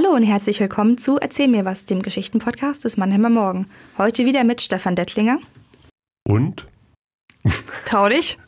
Hallo 0.00 0.14
und 0.14 0.22
herzlich 0.22 0.60
willkommen 0.60 0.96
zu 0.96 1.18
Erzähl 1.18 1.48
mir 1.48 1.64
was, 1.64 1.84
dem 1.84 2.02
Geschichtenpodcast 2.02 2.84
des 2.84 2.98
Mannheimer 2.98 3.30
Morgen. 3.30 3.66
Heute 3.98 4.26
wieder 4.26 4.44
mit 4.44 4.60
Stefan 4.60 4.94
Dettlinger. 4.94 5.40
Und? 6.24 6.68
Trau 7.84 8.08
dich. 8.08 8.38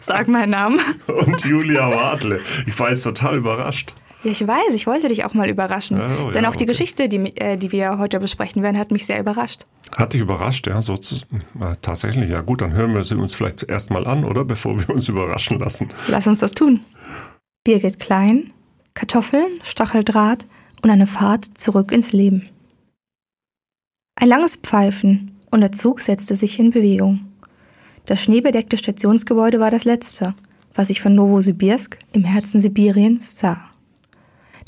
Sag 0.00 0.28
meinen 0.28 0.50
Namen. 0.50 0.78
Und 1.08 1.44
Julia 1.44 1.90
Wadle. 1.90 2.40
Ich 2.64 2.78
war 2.78 2.90
jetzt 2.90 3.02
total 3.02 3.38
überrascht. 3.38 3.92
Ja, 4.22 4.30
ich 4.30 4.46
weiß, 4.46 4.72
ich 4.74 4.86
wollte 4.86 5.08
dich 5.08 5.24
auch 5.24 5.34
mal 5.34 5.50
überraschen. 5.50 6.00
Oh, 6.00 6.30
Denn 6.30 6.44
ja, 6.44 6.48
auch 6.48 6.54
die 6.54 6.58
okay. 6.58 6.66
Geschichte, 6.66 7.08
die, 7.08 7.36
äh, 7.38 7.56
die 7.56 7.72
wir 7.72 7.98
heute 7.98 8.20
besprechen 8.20 8.62
werden, 8.62 8.78
hat 8.78 8.92
mich 8.92 9.04
sehr 9.04 9.18
überrascht. 9.18 9.66
Hat 9.96 10.12
dich 10.12 10.20
überrascht, 10.20 10.68
ja, 10.68 10.80
so 10.80 10.96
zu, 10.96 11.16
äh, 11.16 11.74
tatsächlich. 11.82 12.30
Ja 12.30 12.40
gut, 12.40 12.60
dann 12.60 12.72
hören 12.72 12.94
wir 12.94 13.02
sie 13.02 13.16
uns 13.16 13.34
vielleicht 13.34 13.64
erstmal 13.64 14.06
an, 14.06 14.24
oder? 14.24 14.44
Bevor 14.44 14.78
wir 14.78 14.90
uns 14.90 15.08
überraschen 15.08 15.58
lassen. 15.58 15.90
Lass 16.06 16.28
uns 16.28 16.38
das 16.38 16.52
tun. 16.52 16.84
Birgit 17.64 17.98
Klein, 17.98 18.52
Kartoffeln, 18.94 19.60
Stacheldraht 19.62 20.46
und 20.82 20.90
eine 20.90 21.06
Fahrt 21.06 21.46
zurück 21.58 21.92
ins 21.92 22.12
Leben. 22.12 22.48
Ein 24.14 24.28
langes 24.28 24.56
Pfeifen 24.56 25.32
und 25.50 25.60
der 25.60 25.72
Zug 25.72 26.00
setzte 26.00 26.34
sich 26.34 26.58
in 26.58 26.70
Bewegung. 26.70 27.26
Das 28.06 28.22
schneebedeckte 28.22 28.76
Stationsgebäude 28.76 29.60
war 29.60 29.70
das 29.70 29.84
letzte, 29.84 30.34
was 30.74 30.90
ich 30.90 31.00
von 31.00 31.14
Novosibirsk 31.14 31.98
im 32.12 32.24
Herzen 32.24 32.60
Sibiriens 32.60 33.38
sah. 33.38 33.70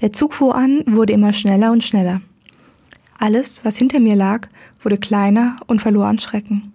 Der 0.00 0.12
Zug 0.12 0.34
fuhr 0.34 0.54
an, 0.54 0.82
wurde 0.86 1.12
immer 1.12 1.32
schneller 1.32 1.72
und 1.72 1.84
schneller. 1.84 2.20
Alles, 3.18 3.64
was 3.64 3.76
hinter 3.76 4.00
mir 4.00 4.16
lag, 4.16 4.48
wurde 4.82 4.98
kleiner 4.98 5.56
und 5.66 5.80
verlor 5.80 6.06
an 6.06 6.18
Schrecken. 6.18 6.72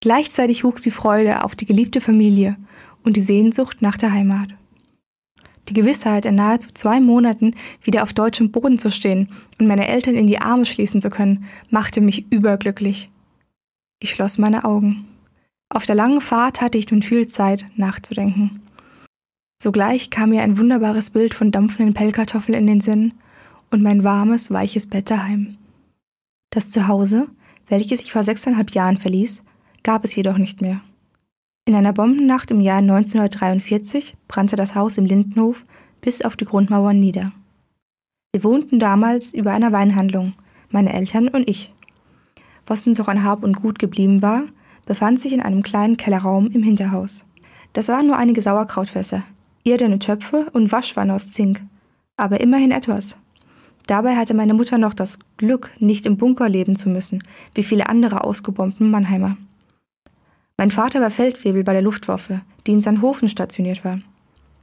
Gleichzeitig 0.00 0.64
wuchs 0.64 0.82
die 0.82 0.90
Freude 0.90 1.44
auf 1.44 1.54
die 1.54 1.66
geliebte 1.66 2.00
Familie 2.00 2.56
und 3.04 3.16
die 3.16 3.22
Sehnsucht 3.22 3.80
nach 3.80 3.96
der 3.96 4.12
Heimat. 4.12 4.48
Die 5.68 5.74
Gewissheit, 5.74 6.26
in 6.26 6.36
nahezu 6.36 6.70
zwei 6.72 7.00
Monaten 7.00 7.54
wieder 7.82 8.02
auf 8.02 8.12
deutschem 8.12 8.52
Boden 8.52 8.78
zu 8.78 8.90
stehen 8.90 9.28
und 9.58 9.66
meine 9.66 9.88
Eltern 9.88 10.14
in 10.14 10.26
die 10.26 10.40
Arme 10.40 10.64
schließen 10.64 11.00
zu 11.00 11.10
können, 11.10 11.44
machte 11.70 12.00
mich 12.00 12.30
überglücklich. 12.30 13.10
Ich 14.00 14.10
schloss 14.10 14.38
meine 14.38 14.64
Augen. 14.64 15.08
Auf 15.68 15.86
der 15.86 15.96
langen 15.96 16.20
Fahrt 16.20 16.60
hatte 16.60 16.78
ich 16.78 16.90
nun 16.90 17.02
viel 17.02 17.26
Zeit, 17.26 17.66
nachzudenken. 17.76 18.62
Sogleich 19.60 20.10
kam 20.10 20.30
mir 20.30 20.42
ein 20.42 20.58
wunderbares 20.58 21.10
Bild 21.10 21.34
von 21.34 21.50
dampfenden 21.50 21.94
Pellkartoffeln 21.94 22.56
in 22.56 22.66
den 22.66 22.80
Sinn 22.80 23.14
und 23.70 23.82
mein 23.82 24.04
warmes, 24.04 24.50
weiches 24.50 24.86
Bett 24.86 25.10
daheim. 25.10 25.56
Das 26.50 26.70
Zuhause, 26.70 27.26
welches 27.68 28.00
ich 28.00 28.12
vor 28.12 28.22
sechseinhalb 28.22 28.70
Jahren 28.70 28.98
verließ, 28.98 29.42
gab 29.82 30.04
es 30.04 30.14
jedoch 30.14 30.38
nicht 30.38 30.60
mehr. 30.60 30.80
In 31.68 31.74
einer 31.74 31.92
Bombennacht 31.92 32.52
im 32.52 32.60
Jahr 32.60 32.78
1943 32.78 34.16
brannte 34.28 34.54
das 34.54 34.76
Haus 34.76 34.98
im 34.98 35.04
Lindenhof 35.04 35.64
bis 36.00 36.22
auf 36.22 36.36
die 36.36 36.44
Grundmauern 36.44 37.00
nieder. 37.00 37.32
Wir 38.32 38.44
wohnten 38.44 38.78
damals 38.78 39.34
über 39.34 39.50
einer 39.50 39.72
Weinhandlung, 39.72 40.34
meine 40.70 40.94
Eltern 40.94 41.26
und 41.26 41.50
ich. 41.50 41.74
Was 42.66 42.86
uns 42.86 42.98
noch 42.98 43.08
an 43.08 43.24
Hab 43.24 43.42
und 43.42 43.56
Gut 43.56 43.80
geblieben 43.80 44.22
war, 44.22 44.44
befand 44.84 45.18
sich 45.18 45.32
in 45.32 45.40
einem 45.40 45.64
kleinen 45.64 45.96
Kellerraum 45.96 46.52
im 46.52 46.62
Hinterhaus. 46.62 47.24
Das 47.72 47.88
waren 47.88 48.06
nur 48.06 48.16
einige 48.16 48.42
Sauerkrautfässer, 48.42 49.24
irdene 49.64 49.98
Töpfe 49.98 50.46
und 50.52 50.70
Waschwanne 50.70 51.14
aus 51.14 51.32
Zink, 51.32 51.62
aber 52.16 52.40
immerhin 52.40 52.70
etwas. 52.70 53.18
Dabei 53.88 54.14
hatte 54.14 54.34
meine 54.34 54.54
Mutter 54.54 54.78
noch 54.78 54.94
das 54.94 55.18
Glück, 55.36 55.72
nicht 55.80 56.06
im 56.06 56.16
Bunker 56.16 56.48
leben 56.48 56.76
zu 56.76 56.88
müssen, 56.88 57.24
wie 57.56 57.64
viele 57.64 57.88
andere 57.88 58.22
ausgebombten 58.22 58.88
Mannheimer. 58.88 59.36
Mein 60.58 60.70
Vater 60.70 61.00
war 61.00 61.10
Feldwebel 61.10 61.64
bei 61.64 61.72
der 61.72 61.82
Luftwaffe, 61.82 62.40
die 62.66 62.72
in 62.72 62.80
Sandhofen 62.80 63.28
stationiert 63.28 63.84
war. 63.84 64.00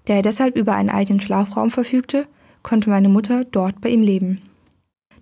Da 0.05 0.15
er 0.15 0.21
deshalb 0.21 0.55
über 0.55 0.73
einen 0.75 0.89
eigenen 0.89 1.21
Schlafraum 1.21 1.69
verfügte, 1.69 2.27
konnte 2.63 2.89
meine 2.89 3.09
Mutter 3.09 3.45
dort 3.45 3.79
bei 3.79 3.89
ihm 3.89 4.01
leben. 4.01 4.41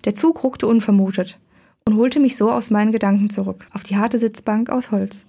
Der 0.05 0.15
Zug 0.15 0.43
ruckte 0.43 0.67
unvermutet 0.67 1.39
und 1.85 1.97
holte 1.97 2.19
mich 2.19 2.37
so 2.37 2.49
aus 2.49 2.69
meinen 2.69 2.91
Gedanken 2.91 3.29
zurück, 3.29 3.67
auf 3.73 3.83
die 3.83 3.97
harte 3.97 4.17
Sitzbank 4.17 4.69
aus 4.69 4.91
Holz. 4.91 5.25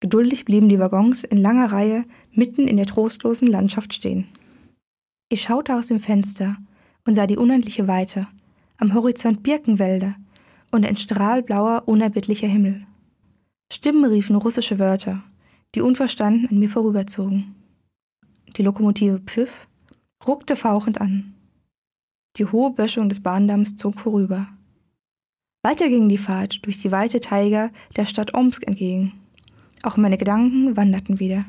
Geduldig 0.00 0.44
blieben 0.44 0.68
die 0.68 0.78
Waggons 0.78 1.24
in 1.24 1.38
langer 1.38 1.72
Reihe 1.72 2.04
mitten 2.32 2.68
in 2.68 2.76
der 2.76 2.86
trostlosen 2.86 3.48
Landschaft 3.48 3.94
stehen. 3.94 4.28
Ich 5.28 5.42
schaute 5.42 5.76
aus 5.76 5.88
dem 5.88 6.00
Fenster 6.00 6.56
und 7.06 7.14
sah 7.14 7.26
die 7.26 7.36
unendliche 7.36 7.88
Weite, 7.88 8.26
am 8.78 8.94
Horizont 8.94 9.42
Birkenwälder 9.42 10.14
und 10.70 10.86
ein 10.86 10.96
Strahl 10.96 11.42
blauer, 11.42 11.82
unerbittlicher 11.86 12.48
Himmel. 12.48 12.86
Stimmen 13.72 14.04
riefen 14.04 14.36
russische 14.36 14.78
Wörter, 14.78 15.22
die 15.74 15.80
unverstanden 15.80 16.48
an 16.48 16.58
mir 16.58 16.68
vorüberzogen. 16.68 17.54
Die 18.56 18.62
Lokomotive 18.62 19.20
pfiff, 19.20 19.68
ruckte 20.26 20.56
fauchend 20.56 21.00
an. 21.00 21.34
Die 22.36 22.46
hohe 22.46 22.72
Böschung 22.72 23.08
des 23.08 23.22
Bahndamms 23.22 23.76
zog 23.76 24.00
vorüber. 24.00 24.48
Weiter 25.62 25.88
ging 25.88 26.08
die 26.08 26.18
Fahrt 26.18 26.64
durch 26.66 26.80
die 26.82 26.90
weite 26.90 27.20
Taiga 27.20 27.70
der 27.96 28.06
Stadt 28.06 28.34
Omsk 28.34 28.66
entgegen. 28.66 29.12
Auch 29.82 29.96
meine 29.96 30.18
Gedanken 30.18 30.76
wanderten 30.76 31.20
wieder. 31.20 31.44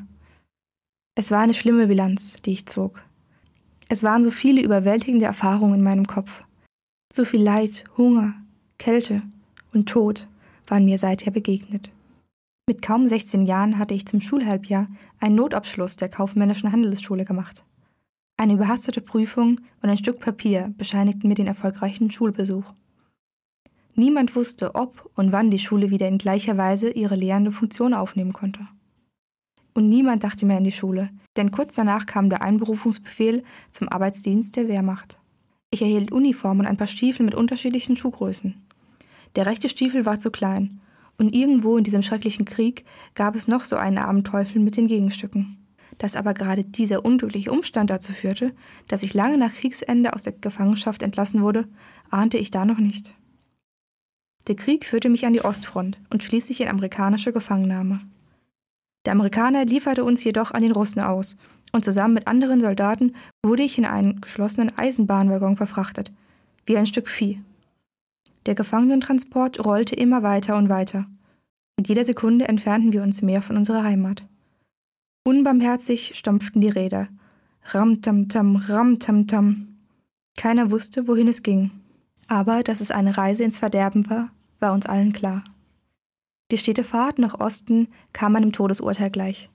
Es 1.14 1.30
war 1.30 1.40
eine 1.40 1.54
schlimme 1.54 1.88
Bilanz, 1.88 2.40
die 2.42 2.52
ich 2.52 2.66
zog. 2.66 3.02
Es 3.88 4.02
waren 4.02 4.22
so 4.22 4.30
viele 4.30 4.62
überwältigende 4.62 5.24
Erfahrungen 5.24 5.74
in 5.74 5.82
meinem 5.82 6.06
Kopf. 6.06 6.42
So 7.12 7.24
viel 7.24 7.42
Leid, 7.42 7.84
Hunger, 7.96 8.34
Kälte 8.78 9.22
und 9.72 9.88
Tod 9.88 10.28
waren 10.66 10.84
mir 10.84 10.98
seither 10.98 11.30
begegnet. 11.30 11.90
Mit 12.68 12.80
kaum 12.80 13.08
16 13.08 13.42
Jahren 13.42 13.78
hatte 13.78 13.94
ich 13.94 14.06
zum 14.06 14.20
Schulhalbjahr 14.20 14.86
einen 15.18 15.34
Notabschluss 15.34 15.96
der 15.96 16.08
kaufmännischen 16.08 16.70
Handelsschule 16.70 17.24
gemacht. 17.24 17.64
Eine 18.36 18.52
überhastete 18.54 19.00
Prüfung 19.00 19.60
und 19.82 19.90
ein 19.90 19.98
Stück 19.98 20.20
Papier 20.20 20.72
bescheinigten 20.78 21.26
mir 21.26 21.34
den 21.34 21.48
erfolgreichen 21.48 22.10
Schulbesuch. 22.12 22.64
Niemand 23.94 24.36
wusste, 24.36 24.76
ob 24.76 25.10
und 25.16 25.32
wann 25.32 25.50
die 25.50 25.58
Schule 25.58 25.90
wieder 25.90 26.06
in 26.06 26.18
gleicher 26.18 26.56
Weise 26.56 26.90
ihre 26.90 27.16
lehrende 27.16 27.50
Funktion 27.50 27.94
aufnehmen 27.94 28.32
konnte. 28.32 28.66
Und 29.74 29.88
niemand 29.88 30.22
dachte 30.22 30.46
mehr 30.46 30.58
an 30.58 30.64
die 30.64 30.70
Schule, 30.70 31.10
denn 31.36 31.50
kurz 31.50 31.74
danach 31.74 32.06
kam 32.06 32.30
der 32.30 32.42
Einberufungsbefehl 32.42 33.42
zum 33.70 33.88
Arbeitsdienst 33.88 34.54
der 34.56 34.68
Wehrmacht. 34.68 35.18
Ich 35.70 35.82
erhielt 35.82 36.12
Uniform 36.12 36.60
und 36.60 36.66
ein 36.66 36.76
paar 36.76 36.86
Stiefel 36.86 37.24
mit 37.24 37.34
unterschiedlichen 37.34 37.96
Schuhgrößen. 37.96 38.54
Der 39.34 39.46
rechte 39.46 39.68
Stiefel 39.68 40.06
war 40.06 40.18
zu 40.18 40.30
klein, 40.30 40.80
und 41.18 41.34
irgendwo 41.34 41.76
in 41.76 41.84
diesem 41.84 42.02
schrecklichen 42.02 42.44
Krieg 42.44 42.84
gab 43.14 43.34
es 43.34 43.48
noch 43.48 43.64
so 43.64 43.76
einen 43.76 43.98
armen 43.98 44.24
Teufel 44.24 44.60
mit 44.60 44.76
den 44.76 44.86
Gegenstücken. 44.86 45.58
Dass 45.98 46.16
aber 46.16 46.34
gerade 46.34 46.64
dieser 46.64 47.04
unglückliche 47.04 47.52
Umstand 47.52 47.90
dazu 47.90 48.12
führte, 48.12 48.52
dass 48.88 49.02
ich 49.02 49.14
lange 49.14 49.38
nach 49.38 49.52
Kriegsende 49.52 50.14
aus 50.14 50.22
der 50.22 50.32
Gefangenschaft 50.32 51.02
entlassen 51.02 51.42
wurde, 51.42 51.68
ahnte 52.10 52.38
ich 52.38 52.50
da 52.50 52.64
noch 52.64 52.78
nicht. 52.78 53.14
Der 54.48 54.56
Krieg 54.56 54.84
führte 54.84 55.08
mich 55.08 55.24
an 55.26 55.32
die 55.32 55.44
Ostfront 55.44 56.00
und 56.10 56.24
schließlich 56.24 56.60
in 56.60 56.68
amerikanische 56.68 57.32
Gefangennahme. 57.32 58.00
Der 59.04 59.12
Amerikaner 59.12 59.64
lieferte 59.64 60.04
uns 60.04 60.24
jedoch 60.24 60.50
an 60.50 60.62
den 60.62 60.72
Russen 60.72 61.00
aus, 61.00 61.36
und 61.72 61.84
zusammen 61.84 62.14
mit 62.14 62.28
anderen 62.28 62.60
Soldaten 62.60 63.14
wurde 63.42 63.62
ich 63.62 63.78
in 63.78 63.86
einen 63.86 64.20
geschlossenen 64.20 64.76
Eisenbahnwaggon 64.76 65.56
verfrachtet, 65.56 66.12
wie 66.66 66.76
ein 66.76 66.86
Stück 66.86 67.08
Vieh. 67.08 67.40
Der 68.46 68.54
Gefangenentransport 68.54 69.64
rollte 69.64 69.94
immer 69.94 70.22
weiter 70.22 70.56
und 70.56 70.68
weiter. 70.68 71.06
Mit 71.76 71.88
jeder 71.88 72.04
Sekunde 72.04 72.48
entfernten 72.48 72.92
wir 72.92 73.02
uns 73.02 73.22
mehr 73.22 73.42
von 73.42 73.56
unserer 73.56 73.84
Heimat. 73.84 74.26
Unbarmherzig 75.24 76.12
stampften 76.14 76.60
die 76.60 76.68
Räder. 76.68 77.08
Ram-tam-tam, 77.66 78.56
ram-tam-tam. 78.56 79.68
Keiner 80.36 80.70
wusste, 80.70 81.06
wohin 81.06 81.28
es 81.28 81.42
ging. 81.42 81.70
Aber 82.26 82.62
dass 82.62 82.80
es 82.80 82.90
eine 82.90 83.16
Reise 83.16 83.44
ins 83.44 83.58
Verderben 83.58 84.10
war, 84.10 84.30
war 84.58 84.72
uns 84.72 84.86
allen 84.86 85.12
klar. 85.12 85.44
Die 86.50 86.58
stete 86.58 86.84
Fahrt 86.84 87.18
nach 87.18 87.38
Osten 87.38 87.88
kam 88.12 88.36
einem 88.36 88.52
Todesurteil 88.52 89.10
gleich. 89.10 89.50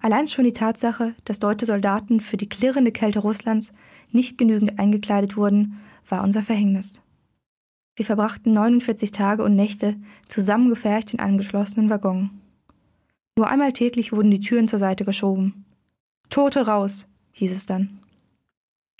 Allein 0.00 0.28
schon 0.28 0.44
die 0.44 0.52
Tatsache, 0.52 1.14
dass 1.24 1.40
deutsche 1.40 1.66
Soldaten 1.66 2.20
für 2.20 2.36
die 2.36 2.48
klirrende 2.48 2.92
Kälte 2.92 3.18
Russlands 3.18 3.72
nicht 4.12 4.38
genügend 4.38 4.78
eingekleidet 4.78 5.36
wurden, 5.36 5.80
war 6.08 6.22
unser 6.22 6.42
Verhängnis. 6.42 7.02
Wir 7.96 8.04
verbrachten 8.04 8.52
49 8.52 9.12
Tage 9.12 9.42
und 9.42 9.56
Nächte 9.56 9.96
zusammengefercht 10.28 11.12
in 11.12 11.20
einem 11.20 11.38
geschlossenen 11.38 11.90
Waggon. 11.90 12.30
Nur 13.36 13.48
einmal 13.48 13.72
täglich 13.72 14.12
wurden 14.12 14.30
die 14.30 14.40
Türen 14.40 14.68
zur 14.68 14.78
Seite 14.78 15.04
geschoben. 15.04 15.64
Tote 16.28 16.66
raus, 16.66 17.06
hieß 17.32 17.52
es 17.52 17.66
dann. 17.66 18.00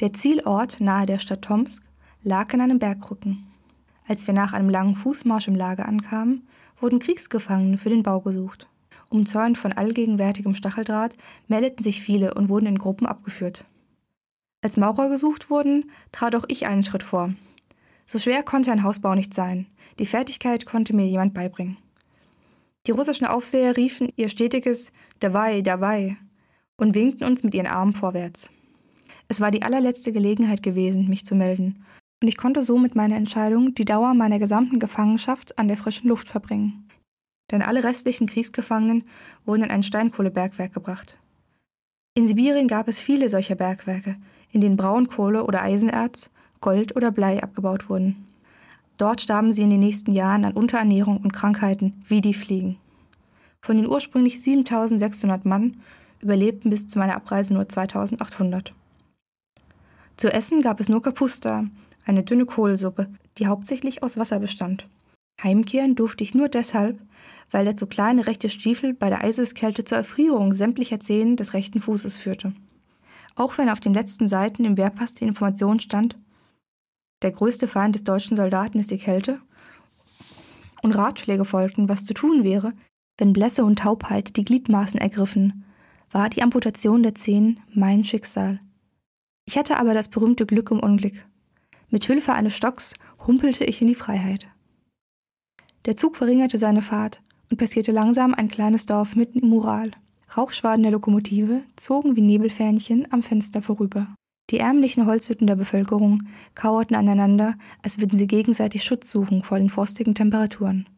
Der 0.00 0.12
Zielort 0.12 0.80
nahe 0.80 1.06
der 1.06 1.18
Stadt 1.18 1.42
Tomsk 1.42 1.82
lag 2.22 2.52
in 2.52 2.60
einem 2.60 2.78
Bergrücken. 2.78 3.46
Als 4.06 4.26
wir 4.26 4.34
nach 4.34 4.52
einem 4.52 4.70
langen 4.70 4.96
Fußmarsch 4.96 5.48
im 5.48 5.54
Lager 5.54 5.86
ankamen, 5.86 6.48
wurden 6.80 6.98
Kriegsgefangene 6.98 7.78
für 7.78 7.90
den 7.90 8.02
Bau 8.02 8.20
gesucht. 8.20 8.66
Umzäunt 9.08 9.58
von 9.58 9.72
allgegenwärtigem 9.72 10.54
Stacheldraht 10.54 11.16
meldeten 11.48 11.84
sich 11.84 12.00
viele 12.00 12.34
und 12.34 12.48
wurden 12.48 12.66
in 12.66 12.78
Gruppen 12.78 13.06
abgeführt. 13.06 13.64
Als 14.62 14.76
Maurer 14.76 15.08
gesucht 15.08 15.50
wurden, 15.50 15.90
trat 16.12 16.34
auch 16.36 16.44
ich 16.48 16.66
einen 16.66 16.84
Schritt 16.84 17.02
vor. 17.02 17.34
So 18.10 18.18
schwer 18.18 18.42
konnte 18.42 18.72
ein 18.72 18.82
Hausbau 18.82 19.14
nicht 19.14 19.32
sein. 19.32 19.66
Die 20.00 20.04
Fertigkeit 20.04 20.66
konnte 20.66 20.96
mir 20.96 21.06
jemand 21.06 21.32
beibringen. 21.32 21.76
Die 22.88 22.90
russischen 22.90 23.24
Aufseher 23.24 23.76
riefen 23.76 24.12
ihr 24.16 24.28
stetiges 24.28 24.90
Dawai, 25.20 25.62
Dawai 25.62 26.16
und 26.76 26.96
winkten 26.96 27.22
uns 27.22 27.44
mit 27.44 27.54
ihren 27.54 27.68
Armen 27.68 27.92
vorwärts. 27.92 28.50
Es 29.28 29.40
war 29.40 29.52
die 29.52 29.62
allerletzte 29.62 30.10
Gelegenheit 30.10 30.64
gewesen, 30.64 31.08
mich 31.08 31.24
zu 31.24 31.36
melden, 31.36 31.84
und 32.20 32.26
ich 32.26 32.36
konnte 32.36 32.64
so 32.64 32.78
mit 32.78 32.96
meiner 32.96 33.14
Entscheidung 33.14 33.76
die 33.76 33.84
Dauer 33.84 34.12
meiner 34.14 34.40
gesamten 34.40 34.80
Gefangenschaft 34.80 35.56
an 35.56 35.68
der 35.68 35.76
frischen 35.76 36.08
Luft 36.08 36.28
verbringen. 36.28 36.88
Denn 37.52 37.62
alle 37.62 37.84
restlichen 37.84 38.26
Kriegsgefangenen 38.26 39.04
wurden 39.44 39.62
in 39.62 39.70
ein 39.70 39.84
Steinkohlebergwerk 39.84 40.74
gebracht. 40.74 41.16
In 42.14 42.26
Sibirien 42.26 42.66
gab 42.66 42.88
es 42.88 42.98
viele 42.98 43.28
solcher 43.28 43.54
Bergwerke, 43.54 44.16
in 44.50 44.60
denen 44.60 44.76
Braunkohle 44.76 45.44
oder 45.44 45.62
Eisenerz, 45.62 46.28
Gold 46.60 46.96
oder 46.96 47.10
Blei 47.10 47.42
abgebaut 47.42 47.88
wurden. 47.88 48.26
Dort 48.98 49.22
starben 49.22 49.52
sie 49.52 49.62
in 49.62 49.70
den 49.70 49.80
nächsten 49.80 50.12
Jahren 50.12 50.44
an 50.44 50.52
Unterernährung 50.52 51.18
und 51.18 51.32
Krankheiten 51.32 52.02
wie 52.06 52.20
die 52.20 52.34
Fliegen. 52.34 52.76
Von 53.62 53.76
den 53.76 53.86
ursprünglich 53.86 54.42
7600 54.42 55.44
Mann 55.44 55.76
überlebten 56.20 56.70
bis 56.70 56.86
zu 56.86 56.98
meiner 56.98 57.16
Abreise 57.16 57.54
nur 57.54 57.68
2800. 57.68 58.74
Zu 60.16 60.32
essen 60.32 60.60
gab 60.60 60.80
es 60.80 60.90
nur 60.90 61.02
Kapusta, 61.02 61.64
eine 62.04 62.22
dünne 62.22 62.44
Kohlsuppe, 62.44 63.08
die 63.38 63.46
hauptsächlich 63.46 64.02
aus 64.02 64.18
Wasser 64.18 64.38
bestand. 64.38 64.86
Heimkehren 65.42 65.94
durfte 65.94 66.24
ich 66.24 66.34
nur 66.34 66.48
deshalb, 66.48 67.00
weil 67.50 67.64
der 67.64 67.76
zu 67.76 67.86
kleine 67.86 68.26
rechte 68.26 68.48
Stiefel 68.50 68.92
bei 68.92 69.08
der 69.08 69.24
Eiseskälte 69.24 69.84
zur 69.84 69.98
Erfrierung 69.98 70.52
sämtlicher 70.52 71.00
Zehen 71.00 71.36
des 71.36 71.54
rechten 71.54 71.80
Fußes 71.80 72.16
führte. 72.16 72.52
Auch 73.34 73.56
wenn 73.58 73.70
auf 73.70 73.80
den 73.80 73.94
letzten 73.94 74.28
Seiten 74.28 74.64
im 74.64 74.76
Wehrpass 74.76 75.14
die 75.14 75.24
Information 75.24 75.80
stand, 75.80 76.16
der 77.22 77.32
größte 77.32 77.68
Feind 77.68 77.94
des 77.94 78.04
deutschen 78.04 78.36
Soldaten 78.36 78.78
ist 78.78 78.90
die 78.90 78.98
Kälte, 78.98 79.40
und 80.82 80.92
Ratschläge 80.92 81.44
folgten, 81.44 81.88
was 81.88 82.06
zu 82.06 82.14
tun 82.14 82.42
wäre, 82.42 82.72
wenn 83.18 83.32
Blässe 83.32 83.64
und 83.64 83.80
Taubheit 83.80 84.36
die 84.36 84.44
Gliedmaßen 84.44 84.98
ergriffen, 84.98 85.64
war 86.10 86.30
die 86.30 86.42
Amputation 86.42 87.02
der 87.02 87.14
Zehen 87.14 87.60
mein 87.74 88.02
Schicksal. 88.04 88.60
Ich 89.44 89.58
hatte 89.58 89.76
aber 89.76 89.94
das 89.94 90.08
berühmte 90.08 90.46
Glück 90.46 90.70
im 90.70 90.80
Unglück. 90.80 91.26
Mit 91.90 92.04
Hilfe 92.04 92.32
eines 92.32 92.56
Stocks 92.56 92.94
humpelte 93.26 93.64
ich 93.64 93.82
in 93.82 93.88
die 93.88 93.94
Freiheit. 93.94 94.48
Der 95.84 95.96
Zug 95.96 96.16
verringerte 96.16 96.56
seine 96.56 96.82
Fahrt 96.82 97.20
und 97.50 97.58
passierte 97.58 97.92
langsam 97.92 98.34
ein 98.34 98.48
kleines 98.48 98.86
Dorf 98.86 99.16
mitten 99.16 99.40
im 99.40 99.52
Ural. 99.52 99.90
Rauchschwaden 100.36 100.82
der 100.82 100.92
Lokomotive 100.92 101.62
zogen 101.76 102.16
wie 102.16 102.22
Nebelfähnchen 102.22 103.10
am 103.12 103.22
Fenster 103.22 103.62
vorüber. 103.62 104.06
Die 104.50 104.58
ärmlichen 104.58 105.06
Holzhütten 105.06 105.46
der 105.46 105.54
Bevölkerung 105.54 106.22
kauerten 106.54 106.96
aneinander, 106.96 107.54
als 107.82 108.00
würden 108.00 108.18
sie 108.18 108.26
gegenseitig 108.26 108.82
Schutz 108.82 109.10
suchen 109.10 109.42
vor 109.42 109.58
den 109.58 109.70
frostigen 109.70 110.14
Temperaturen. 110.14 110.88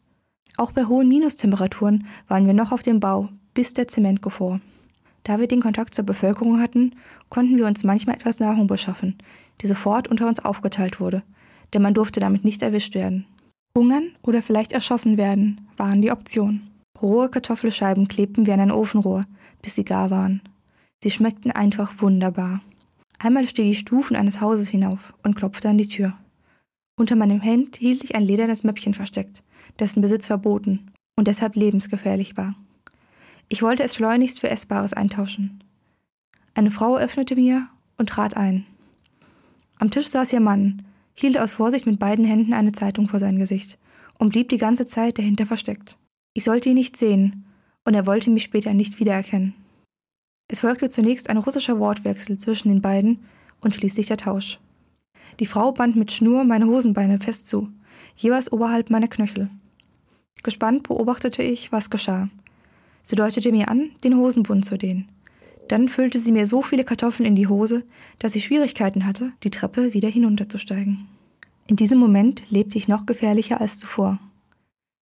Auch 0.56 0.72
bei 0.72 0.84
hohen 0.84 1.08
Minustemperaturen 1.08 2.06
waren 2.28 2.46
wir 2.46 2.54
noch 2.54 2.72
auf 2.72 2.82
dem 2.82 3.00
Bau, 3.00 3.28
bis 3.54 3.74
der 3.74 3.88
Zement 3.88 4.22
gefror. 4.22 4.60
Da 5.24 5.38
wir 5.38 5.46
den 5.46 5.60
Kontakt 5.60 5.94
zur 5.94 6.04
Bevölkerung 6.04 6.60
hatten, 6.60 6.94
konnten 7.28 7.58
wir 7.58 7.66
uns 7.66 7.84
manchmal 7.84 8.16
etwas 8.16 8.40
Nahrung 8.40 8.66
beschaffen, 8.66 9.18
die 9.60 9.66
sofort 9.66 10.08
unter 10.08 10.26
uns 10.26 10.44
aufgeteilt 10.44 10.98
wurde, 10.98 11.22
denn 11.72 11.82
man 11.82 11.94
durfte 11.94 12.20
damit 12.20 12.44
nicht 12.44 12.62
erwischt 12.62 12.94
werden. 12.94 13.26
Hungern 13.76 14.10
oder 14.22 14.42
vielleicht 14.42 14.72
erschossen 14.72 15.16
werden 15.16 15.68
waren 15.76 16.02
die 16.02 16.10
Option. 16.10 16.62
Rohe 17.00 17.28
Kartoffelscheiben 17.28 18.08
klebten 18.08 18.46
wie 18.46 18.52
an 18.52 18.60
ein 18.60 18.70
Ofenrohr, 18.70 19.24
bis 19.60 19.74
sie 19.74 19.84
gar 19.84 20.10
waren. 20.10 20.42
Sie 21.02 21.10
schmeckten 21.10 21.50
einfach 21.50 21.94
wunderbar. 21.98 22.60
Einmal 23.22 23.46
stieg 23.46 23.66
ich 23.66 23.78
Stufen 23.78 24.16
eines 24.16 24.40
Hauses 24.40 24.68
hinauf 24.68 25.14
und 25.22 25.36
klopfte 25.36 25.68
an 25.68 25.78
die 25.78 25.86
Tür. 25.86 26.14
Unter 26.96 27.14
meinem 27.14 27.40
Hemd 27.40 27.76
hielt 27.76 28.02
ich 28.02 28.16
ein 28.16 28.24
ledernes 28.24 28.64
Mäppchen 28.64 28.94
versteckt, 28.94 29.44
dessen 29.78 30.02
Besitz 30.02 30.26
verboten 30.26 30.90
und 31.14 31.28
deshalb 31.28 31.54
lebensgefährlich 31.54 32.36
war. 32.36 32.56
Ich 33.48 33.62
wollte 33.62 33.84
es 33.84 33.94
schleunigst 33.94 34.40
für 34.40 34.50
Essbares 34.50 34.92
eintauschen. 34.92 35.62
Eine 36.54 36.72
Frau 36.72 36.96
öffnete 36.96 37.36
mir 37.36 37.68
und 37.96 38.08
trat 38.08 38.36
ein. 38.36 38.66
Am 39.78 39.92
Tisch 39.92 40.08
saß 40.08 40.32
ihr 40.32 40.40
Mann, 40.40 40.82
hielt 41.14 41.38
aus 41.38 41.52
Vorsicht 41.52 41.86
mit 41.86 42.00
beiden 42.00 42.24
Händen 42.24 42.52
eine 42.52 42.72
Zeitung 42.72 43.06
vor 43.06 43.20
sein 43.20 43.38
Gesicht 43.38 43.78
und 44.18 44.30
blieb 44.30 44.48
die 44.48 44.58
ganze 44.58 44.84
Zeit 44.84 45.18
dahinter 45.18 45.46
versteckt. 45.46 45.96
Ich 46.34 46.42
sollte 46.42 46.70
ihn 46.70 46.74
nicht 46.74 46.96
sehen, 46.96 47.44
und 47.84 47.94
er 47.94 48.06
wollte 48.06 48.30
mich 48.30 48.42
später 48.42 48.74
nicht 48.74 48.98
wiedererkennen. 48.98 49.54
Es 50.52 50.60
folgte 50.60 50.90
zunächst 50.90 51.30
ein 51.30 51.38
russischer 51.38 51.78
Wortwechsel 51.78 52.36
zwischen 52.36 52.68
den 52.68 52.82
beiden 52.82 53.20
und 53.62 53.74
schließlich 53.74 54.08
der 54.08 54.18
Tausch. 54.18 54.58
Die 55.40 55.46
Frau 55.46 55.72
band 55.72 55.96
mit 55.96 56.12
Schnur 56.12 56.44
meine 56.44 56.66
Hosenbeine 56.66 57.18
fest 57.18 57.48
zu, 57.48 57.70
jeweils 58.16 58.52
oberhalb 58.52 58.90
meiner 58.90 59.08
Knöchel. 59.08 59.48
Gespannt 60.42 60.82
beobachtete 60.82 61.42
ich, 61.42 61.72
was 61.72 61.88
geschah. 61.88 62.28
Sie 63.02 63.16
deutete 63.16 63.50
mir 63.50 63.68
an, 63.68 63.92
den 64.04 64.14
Hosenbund 64.18 64.66
zu 64.66 64.76
dehnen. 64.76 65.08
Dann 65.68 65.88
füllte 65.88 66.18
sie 66.18 66.32
mir 66.32 66.44
so 66.44 66.60
viele 66.60 66.84
Kartoffeln 66.84 67.26
in 67.26 67.34
die 67.34 67.46
Hose, 67.46 67.84
dass 68.18 68.36
ich 68.36 68.44
Schwierigkeiten 68.44 69.06
hatte, 69.06 69.32
die 69.44 69.50
Treppe 69.50 69.94
wieder 69.94 70.10
hinunterzusteigen. 70.10 71.08
In 71.66 71.76
diesem 71.76 71.98
Moment 71.98 72.42
lebte 72.50 72.76
ich 72.76 72.88
noch 72.88 73.06
gefährlicher 73.06 73.58
als 73.62 73.78
zuvor. 73.78 74.18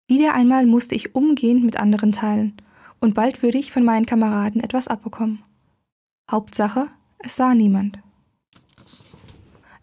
Wieder 0.06 0.32
einmal 0.32 0.66
musste 0.66 0.94
ich 0.94 1.16
umgehend 1.16 1.64
mit 1.64 1.76
anderen 1.76 2.12
teilen, 2.12 2.52
und 3.00 3.14
bald 3.14 3.42
würde 3.42 3.58
ich 3.58 3.72
von 3.72 3.84
meinen 3.84 4.06
Kameraden 4.06 4.62
etwas 4.62 4.88
abbekommen. 4.88 5.42
Hauptsache, 6.30 6.88
es 7.18 7.36
sah 7.36 7.54
niemand. 7.54 7.98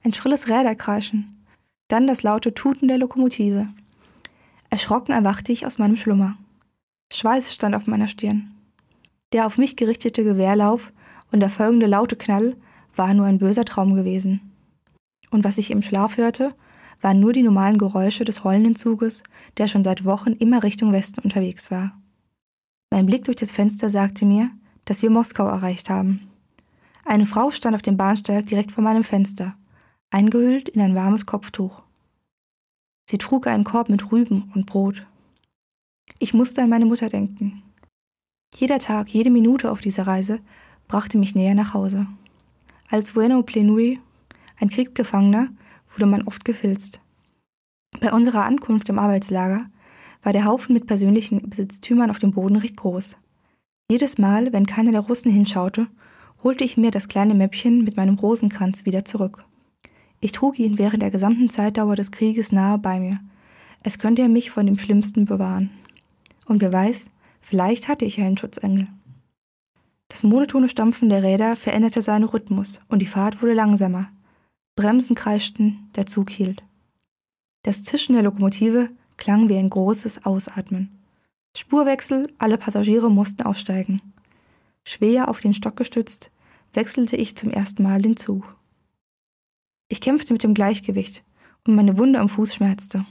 Ein 0.03 0.13
schrilles 0.13 0.47
Räderkreischen, 0.47 1.43
dann 1.87 2.07
das 2.07 2.23
laute 2.23 2.53
Tuten 2.53 2.87
der 2.87 2.97
Lokomotive. 2.97 3.67
Erschrocken 4.69 5.11
erwachte 5.11 5.51
ich 5.51 5.65
aus 5.65 5.77
meinem 5.79 5.95
Schlummer. 5.95 6.37
Schweiß 7.11 7.53
stand 7.53 7.75
auf 7.75 7.87
meiner 7.87 8.07
Stirn. 8.07 8.53
Der 9.33 9.45
auf 9.45 9.57
mich 9.57 9.75
gerichtete 9.75 10.23
Gewehrlauf 10.23 10.91
und 11.31 11.39
der 11.39 11.49
folgende 11.49 11.87
laute 11.87 12.15
Knall 12.15 12.55
war 12.95 13.13
nur 13.13 13.25
ein 13.25 13.39
böser 13.39 13.65
Traum 13.65 13.95
gewesen. 13.95 14.41
Und 15.29 15.43
was 15.43 15.57
ich 15.57 15.71
im 15.71 15.81
Schlaf 15.81 16.17
hörte, 16.17 16.53
waren 17.01 17.19
nur 17.19 17.33
die 17.33 17.43
normalen 17.43 17.77
Geräusche 17.77 18.25
des 18.25 18.43
rollenden 18.43 18.75
Zuges, 18.75 19.23
der 19.57 19.67
schon 19.67 19.83
seit 19.83 20.05
Wochen 20.05 20.33
immer 20.33 20.63
Richtung 20.63 20.93
Westen 20.93 21.21
unterwegs 21.21 21.69
war. 21.69 21.93
Mein 22.89 23.05
Blick 23.05 23.25
durch 23.25 23.37
das 23.37 23.51
Fenster 23.51 23.89
sagte 23.89 24.25
mir, 24.25 24.49
dass 24.85 25.01
wir 25.01 25.09
Moskau 25.09 25.47
erreicht 25.47 25.89
haben. 25.89 26.29
Eine 27.05 27.25
Frau 27.25 27.51
stand 27.51 27.75
auf 27.75 27.81
dem 27.81 27.97
Bahnsteig 27.97 28.47
direkt 28.47 28.71
vor 28.71 28.83
meinem 28.83 29.03
Fenster, 29.03 29.55
eingehüllt 30.09 30.69
in 30.69 30.81
ein 30.81 30.95
warmes 30.95 31.25
Kopftuch. 31.25 31.83
Sie 33.09 33.17
trug 33.17 33.47
einen 33.47 33.63
Korb 33.63 33.89
mit 33.89 34.11
Rüben 34.11 34.51
und 34.53 34.65
Brot. 34.65 35.05
Ich 36.19 36.33
musste 36.33 36.61
an 36.61 36.69
meine 36.69 36.85
Mutter 36.85 37.07
denken. 37.07 37.63
Jeder 38.55 38.79
Tag, 38.79 39.09
jede 39.09 39.29
Minute 39.29 39.71
auf 39.71 39.79
dieser 39.79 40.07
Reise 40.07 40.39
brachte 40.87 41.17
mich 41.17 41.35
näher 41.35 41.55
nach 41.55 41.73
Hause. 41.73 42.07
Als 42.89 43.13
Bueno 43.13 43.43
Plenui, 43.43 43.99
ein 44.59 44.69
Kriegsgefangener, 44.69 45.49
wurde 45.93 46.05
man 46.05 46.23
oft 46.23 46.45
gefilzt. 46.45 47.01
Bei 47.99 48.11
unserer 48.11 48.45
Ankunft 48.45 48.89
im 48.89 48.99
Arbeitslager 48.99 49.69
war 50.23 50.33
der 50.33 50.45
Haufen 50.45 50.73
mit 50.73 50.87
persönlichen 50.87 51.49
Besitztümern 51.49 52.09
auf 52.09 52.19
dem 52.19 52.31
Boden 52.31 52.55
recht 52.55 52.77
groß. 52.77 53.17
Jedes 53.89 54.17
Mal, 54.17 54.51
wenn 54.53 54.65
keiner 54.65 54.91
der 54.91 55.01
Russen 55.01 55.31
hinschaute, 55.31 55.87
holte 56.43 56.63
ich 56.63 56.77
mir 56.77 56.91
das 56.91 57.07
kleine 57.07 57.33
Mäppchen 57.33 57.83
mit 57.83 57.97
meinem 57.97 58.15
Rosenkranz 58.15 58.85
wieder 58.85 59.05
zurück. 59.05 59.43
Ich 60.19 60.31
trug 60.31 60.59
ihn 60.59 60.77
während 60.77 61.01
der 61.01 61.11
gesamten 61.11 61.49
Zeitdauer 61.49 61.95
des 61.95 62.11
Krieges 62.11 62.51
nahe 62.51 62.77
bei 62.77 62.99
mir. 62.99 63.19
Es 63.83 63.99
könnte 63.99 64.23
er 64.23 64.29
mich 64.29 64.51
von 64.51 64.65
dem 64.65 64.77
Schlimmsten 64.77 65.25
bewahren. 65.25 65.69
Und 66.47 66.61
wer 66.61 66.73
weiß, 66.73 67.11
Vielleicht 67.47 67.87
hatte 67.87 68.03
ich 68.03 68.19
einen 68.19 68.37
Schutzengel. 68.37 68.87
Das 70.09 70.23
monotone 70.23 70.67
Stampfen 70.67 71.07
der 71.07 71.23
Räder 71.23 71.55
veränderte 71.55 72.01
seinen 72.01 72.25
Rhythmus 72.25 72.81
und 72.89 73.01
die 73.01 73.05
Fahrt 73.05 73.41
wurde 73.41 73.53
langsamer. 73.53 74.09
Bremsen 74.75 75.15
kreischten, 75.15 75.89
der 75.95 76.05
Zug 76.07 76.29
hielt. 76.29 76.61
Das 77.63 77.85
Zischen 77.85 78.15
der 78.15 78.23
Lokomotive 78.23 78.89
klang 79.17 79.49
wie 79.49 79.57
ein 79.57 79.69
großes 79.69 80.25
Ausatmen. 80.25 80.97
Spurwechsel, 81.55 82.31
alle 82.37 82.57
Passagiere 82.57 83.09
mussten 83.09 83.43
aussteigen. 83.43 84.01
Schwer 84.83 85.27
auf 85.27 85.39
den 85.39 85.53
Stock 85.53 85.75
gestützt, 85.75 86.31
wechselte 86.73 87.15
ich 87.15 87.35
zum 87.35 87.49
ersten 87.49 87.83
Mal 87.83 88.01
den 88.01 88.15
Zug. 88.15 88.55
Ich 89.89 90.01
kämpfte 90.01 90.33
mit 90.33 90.43
dem 90.43 90.53
Gleichgewicht 90.53 91.23
und 91.65 91.75
meine 91.75 91.97
Wunde 91.97 92.19
am 92.19 92.29
Fuß 92.29 92.55
schmerzte. 92.55 93.05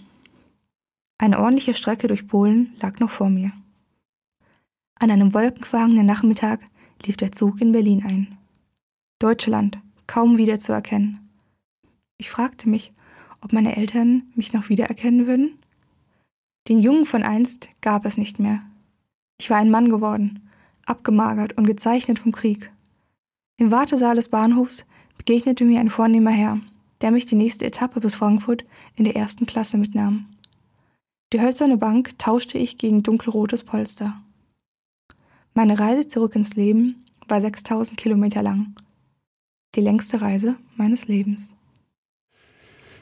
Eine 1.19 1.41
ordentliche 1.41 1.75
Strecke 1.75 2.09
durch 2.09 2.27
Polen 2.27 2.75
lag 2.81 3.01
noch 3.01 3.11
vor 3.11 3.31
mir. 3.31 3.53
An 4.99 5.11
einem 5.11 5.35
wolkenverhangenen 5.35 6.07
Nachmittag 6.07 6.61
lief 7.05 7.17
der 7.17 7.33
Zug 7.33 7.61
in 7.61 7.73
Berlin 7.73 8.05
ein. 8.05 8.39
Deutschland, 9.19 9.79
kaum 10.07 10.39
wiederzuerkennen. 10.39 11.29
Ich 12.19 12.31
fragte 12.31 12.69
mich, 12.69 12.93
ob 13.41 13.53
meine 13.53 13.77
Eltern 13.77 14.31
mich 14.35 14.53
noch 14.53 14.69
wiedererkennen 14.69 15.27
würden. 15.27 15.59
Den 16.69 16.81
Jungen 16.81 17.07
von 17.07 17.23
einst 17.23 17.71
gab 17.81 18.05
es 18.07 18.17
nicht 18.17 18.39
mehr. 18.39 18.63
Ich 19.39 19.51
war 19.51 19.59
ein 19.59 19.71
Mann 19.71 19.89
geworden, 19.89 20.49
abgemagert 20.85 21.57
und 21.57 21.67
gezeichnet 21.67 22.19
vom 22.19 22.33
Krieg. 22.33 22.73
Im 23.57 23.71
Wartesaal 23.71 24.17
des 24.17 24.29
Bahnhofs 24.29 24.85
begegnete 25.17 25.65
mir 25.65 25.81
ein 25.81 25.91
vornehmer 25.91 26.31
Herr, 26.31 26.61
der 27.01 27.11
mich 27.11 27.27
die 27.27 27.37
nächste 27.37 27.67
Etappe 27.67 28.01
bis 28.01 28.17
Frankfurt 28.17 28.65
in 28.97 29.05
der 29.05 29.17
ersten 29.17 29.47
Klasse 29.47 29.79
mitnahm. 29.79 30.27
Die 31.33 31.41
hölzerne 31.41 31.77
Bank 31.77 32.19
tauschte 32.19 32.59
ich 32.59 32.79
gegen 32.79 33.03
dunkelrotes 33.03 33.63
Polster. 33.63 34.21
Meine 35.55 35.79
Reise 35.79 36.09
zurück 36.09 36.37
ins 36.37 36.55
Leben 36.55 37.05
war 37.29 37.41
6000 37.41 37.99
Kilometer 37.99 38.43
lang. 38.43 38.75
die 39.75 39.81
längste 39.83 40.23
Reise 40.23 40.57
meines 40.77 41.07
Lebens. 41.07 41.51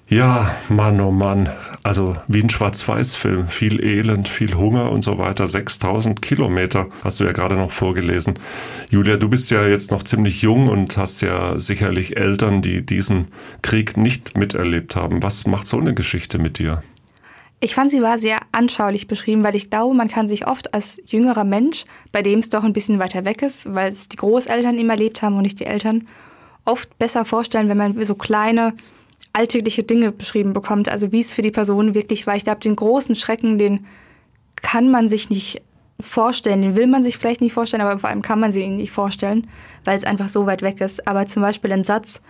Ja, 0.09 0.55
Mann, 0.69 1.01
oh 1.01 1.11
Mann. 1.11 1.49
Also 1.83 2.15
wie 2.29 2.43
ein 2.43 2.51
Schwarz-Weiß-Film. 2.51 3.49
Viel 3.49 3.83
Elend, 3.83 4.29
viel 4.29 4.55
Hunger 4.55 4.91
und 4.93 5.03
so 5.03 5.19
weiter. 5.19 5.47
6000 5.47 6.21
Kilometer 6.21 6.89
hast 7.03 7.21
du 7.21 7.25
ja 7.25 7.33
gerade 7.33 7.57
noch 7.57 7.73
vorgelesen. 7.73 8.39
Julia, 8.91 9.17
du 9.17 9.29
bist 9.31 9.51
ja 9.51 9.67
jetzt 9.67 9.91
noch 9.91 10.03
ziemlich 10.03 10.43
jung 10.43 10.69
und 10.69 10.97
hast 10.99 11.23
ja 11.23 11.59
sicherlich 11.59 12.19
Eltern, 12.19 12.61
die 12.61 12.85
diesen 12.85 13.29
Krieg 13.63 13.97
nicht 13.97 14.37
miterlebt 14.37 14.95
haben. 14.95 15.23
Was 15.23 15.47
macht 15.47 15.67
so 15.67 15.79
eine 15.79 15.95
Geschichte 15.95 16.39
mit 16.39 16.59
dir? 16.59 16.83
Ich 17.61 17.75
fand, 17.75 17.91
sie 17.91 18.03
war 18.03 18.19
sehr 18.19 18.41
anschaulich 18.53 19.07
beschrieben, 19.07 19.43
weil 19.43 19.57
ich 19.57 19.71
glaube, 19.71 19.97
man 19.97 20.09
kann 20.09 20.29
sich 20.29 20.47
oft 20.47 20.75
als 20.75 21.01
jüngerer 21.07 21.45
Mensch, 21.45 21.85
bei 22.13 22.21
dem 22.21 22.41
es 22.41 22.51
doch 22.51 22.63
ein 22.63 22.75
bisschen 22.75 22.99
weiter 22.99 23.25
weg 23.25 23.41
ist, 23.41 23.73
weil 23.73 23.91
es 23.91 24.09
die 24.11 24.19
Großeltern 24.19 24.79
immer 24.79 24.93
erlebt 24.93 25.23
haben 25.23 25.37
und 25.37 25.43
nicht 25.43 25.61
die 25.61 25.67
Eltern, 25.67 26.07
oft 26.67 26.99
besser 26.99 27.25
vorstellen, 27.25 27.69
wenn 27.69 27.79
man 27.79 28.05
so 28.05 28.15
kleine 28.15 28.75
alltägliche 29.35 29.83
Dinge 29.83 30.12
beschrieben 30.12 30.53
bekommt, 30.53 30.88
also 30.88 31.12
wie 31.12 31.21
es 31.21 31.33
für 31.33 31.43
die 31.43 31.50
Person 31.50 31.95
wirklich 31.95 32.26
war. 32.26 32.37
Ich 32.37 32.45
glaube, 32.45 32.61
den 32.61 32.76
großen 32.76 33.17
Schrecken, 33.17 33.59
den 33.59 33.85
kann 34.62 34.91
man 34.91 35.09
sich 35.09 35.29
nicht 35.29 35.61
vorstellen, 36.00 36.62
den 36.62 36.76
will 36.76 36.87
man 36.87 37.03
sich 37.03 37.19
vielleicht 37.19 37.41
nicht 37.41 37.53
vorstellen, 37.53 37.83
aber 37.83 37.99
vor 37.99 38.11
allem 38.11 38.23
kann 38.23 38.41
man 38.41 38.53
sich 38.53 38.64
ihn 38.64 38.76
nicht 38.76 38.93
vorstellen, 38.93 39.49
weil 39.85 39.97
es 39.97 40.05
einfach 40.05 40.29
so 40.29 40.47
weit 40.47 40.62
weg 40.62 40.81
ist. 40.81 41.07
Aber 41.07 41.26
zum 41.26 41.43
Beispiel 41.43 41.73
ein 41.73 41.85
Satz, 41.85 42.21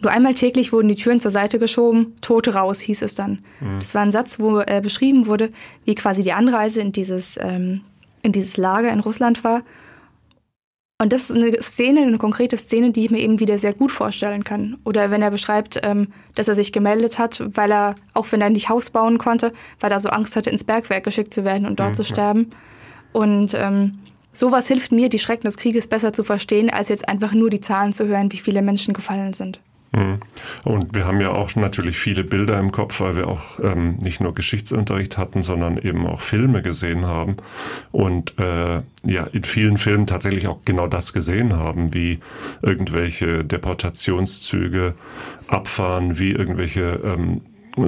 nur 0.00 0.10
einmal 0.10 0.34
täglich 0.34 0.72
wurden 0.72 0.88
die 0.88 0.96
Türen 0.96 1.20
zur 1.20 1.30
Seite 1.30 1.58
geschoben, 1.58 2.16
Tote 2.20 2.54
raus, 2.54 2.80
hieß 2.80 3.02
es 3.02 3.14
dann. 3.14 3.44
Mhm. 3.60 3.80
Das 3.80 3.94
war 3.94 4.02
ein 4.02 4.12
Satz, 4.12 4.38
wo 4.38 4.60
äh, 4.60 4.80
beschrieben 4.82 5.26
wurde, 5.26 5.50
wie 5.84 5.94
quasi 5.94 6.22
die 6.22 6.32
Anreise 6.32 6.80
in 6.80 6.92
dieses, 6.92 7.38
ähm, 7.40 7.82
in 8.22 8.32
dieses 8.32 8.56
Lager 8.56 8.92
in 8.92 9.00
Russland 9.00 9.44
war 9.44 9.62
und 11.02 11.12
das 11.12 11.30
ist 11.30 11.36
eine 11.36 11.60
Szene, 11.60 12.02
eine 12.02 12.16
konkrete 12.16 12.56
Szene, 12.56 12.92
die 12.92 13.06
ich 13.06 13.10
mir 13.10 13.18
eben 13.18 13.40
wieder 13.40 13.58
sehr 13.58 13.74
gut 13.74 13.90
vorstellen 13.90 14.44
kann. 14.44 14.78
Oder 14.84 15.10
wenn 15.10 15.20
er 15.20 15.32
beschreibt, 15.32 15.80
ähm, 15.82 16.12
dass 16.36 16.46
er 16.46 16.54
sich 16.54 16.72
gemeldet 16.72 17.18
hat, 17.18 17.42
weil 17.54 17.72
er, 17.72 17.96
auch 18.14 18.30
wenn 18.30 18.40
er 18.40 18.50
nicht 18.50 18.68
Haus 18.68 18.90
bauen 18.90 19.18
konnte, 19.18 19.52
weil 19.80 19.90
er 19.90 19.98
so 19.98 20.10
Angst 20.10 20.36
hatte, 20.36 20.50
ins 20.50 20.62
Bergwerk 20.62 21.02
geschickt 21.02 21.34
zu 21.34 21.44
werden 21.44 21.66
und 21.66 21.80
dort 21.80 21.90
mhm. 21.90 21.94
zu 21.94 22.04
sterben. 22.04 22.50
Und 23.12 23.52
ähm, 23.54 23.98
sowas 24.32 24.68
hilft 24.68 24.92
mir, 24.92 25.08
die 25.08 25.18
Schrecken 25.18 25.48
des 25.48 25.56
Krieges 25.56 25.88
besser 25.88 26.12
zu 26.12 26.22
verstehen, 26.22 26.70
als 26.70 26.88
jetzt 26.88 27.08
einfach 27.08 27.32
nur 27.32 27.50
die 27.50 27.60
Zahlen 27.60 27.92
zu 27.92 28.06
hören, 28.06 28.30
wie 28.30 28.38
viele 28.38 28.62
Menschen 28.62 28.94
gefallen 28.94 29.32
sind. 29.32 29.58
Mhm. 29.92 30.20
Und 30.64 30.94
wir 30.94 31.06
haben 31.06 31.20
ja 31.20 31.30
auch 31.30 31.54
natürlich 31.54 31.98
viele 31.98 32.24
Bilder 32.24 32.58
im 32.58 32.72
Kopf, 32.72 33.00
weil 33.00 33.16
wir 33.16 33.28
auch 33.28 33.60
ähm, 33.62 33.96
nicht 33.96 34.20
nur 34.20 34.34
Geschichtsunterricht 34.34 35.18
hatten, 35.18 35.42
sondern 35.42 35.76
eben 35.76 36.06
auch 36.06 36.20
Filme 36.20 36.62
gesehen 36.62 37.04
haben. 37.04 37.36
Und 37.90 38.38
äh, 38.38 38.80
ja, 39.04 39.24
in 39.32 39.44
vielen 39.44 39.78
Filmen 39.78 40.06
tatsächlich 40.06 40.46
auch 40.46 40.60
genau 40.64 40.86
das 40.86 41.12
gesehen 41.12 41.54
haben, 41.56 41.92
wie 41.92 42.20
irgendwelche 42.62 43.44
Deportationszüge 43.44 44.94
abfahren, 45.48 46.18
wie 46.18 46.32
irgendwelche 46.32 47.00
ähm, 47.04 47.42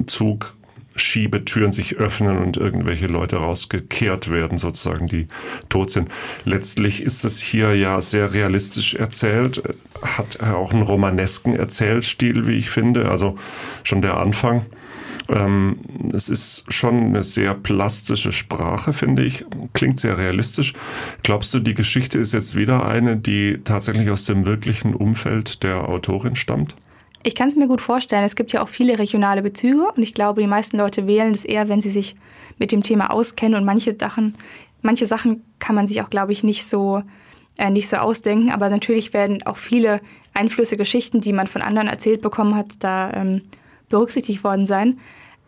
Zug 0.05 0.55
Schiebetüren 0.95 1.71
sich 1.71 1.97
öffnen 1.97 2.37
und 2.37 2.57
irgendwelche 2.57 3.07
Leute 3.07 3.37
rausgekehrt 3.37 4.31
werden, 4.31 4.57
sozusagen, 4.57 5.07
die 5.07 5.27
tot 5.69 5.91
sind. 5.91 6.09
Letztlich 6.45 7.01
ist 7.01 7.25
es 7.25 7.41
hier 7.41 7.75
ja 7.75 7.99
sehr 8.01 8.33
realistisch 8.33 8.95
erzählt, 8.95 9.61
hat 10.01 10.39
auch 10.41 10.73
einen 10.73 10.83
romanesken 10.83 11.55
Erzählstil, 11.55 12.47
wie 12.47 12.57
ich 12.57 12.69
finde, 12.69 13.09
also 13.09 13.37
schon 13.83 14.01
der 14.01 14.17
Anfang. 14.17 14.65
Ähm, 15.27 15.79
es 16.13 16.29
ist 16.29 16.71
schon 16.71 17.05
eine 17.05 17.23
sehr 17.23 17.53
plastische 17.53 18.31
Sprache, 18.31 18.93
finde 18.93 19.23
ich. 19.23 19.45
Klingt 19.73 19.99
sehr 19.99 20.17
realistisch. 20.17 20.73
Glaubst 21.23 21.53
du, 21.53 21.59
die 21.59 21.73
Geschichte 21.73 22.19
ist 22.19 22.33
jetzt 22.33 22.55
wieder 22.55 22.87
eine, 22.87 23.17
die 23.17 23.59
tatsächlich 23.63 24.09
aus 24.09 24.25
dem 24.25 24.45
wirklichen 24.45 24.93
Umfeld 24.93 25.63
der 25.63 25.89
Autorin 25.89 26.35
stammt? 26.35 26.75
Ich 27.25 27.33
kann 27.33 27.47
es 27.47 27.55
mir 27.55 27.67
gut 27.67 27.81
vorstellen. 27.81 28.23
Es 28.23 28.35
gibt 28.35 28.53
ja 28.53 28.61
auch 28.61 28.67
viele 28.67 28.99
regionale 28.99 29.41
Bezüge 29.41 29.91
und 29.91 30.03
ich 30.03 30.13
glaube, 30.13 30.41
die 30.41 30.47
meisten 30.47 30.77
Leute 30.77 31.07
wählen 31.07 31.33
das 31.33 31.43
eher, 31.43 31.69
wenn 31.69 31.81
sie 31.81 31.89
sich 31.89 32.15
mit 32.59 32.71
dem 32.71 32.83
Thema 32.83 33.11
auskennen 33.11 33.59
und 33.59 33.65
manche 33.65 33.95
Sachen, 33.99 34.35
manche 34.83 35.07
Sachen 35.07 35.43
kann 35.57 35.73
man 35.73 35.87
sich 35.87 36.03
auch, 36.03 36.11
glaube 36.11 36.33
ich, 36.33 36.43
nicht 36.43 36.67
so 36.67 37.01
äh, 37.57 37.71
nicht 37.71 37.89
so 37.89 37.97
ausdenken. 37.97 38.51
Aber 38.51 38.69
natürlich 38.69 39.11
werden 39.11 39.41
auch 39.47 39.57
viele 39.57 40.01
Einflüsse, 40.35 40.77
Geschichten, 40.77 41.19
die 41.19 41.33
man 41.33 41.47
von 41.47 41.63
anderen 41.63 41.87
erzählt 41.87 42.21
bekommen 42.21 42.55
hat, 42.55 42.73
da 42.81 43.11
ähm, 43.13 43.41
berücksichtigt 43.89 44.43
worden 44.43 44.67
sein. 44.67 44.99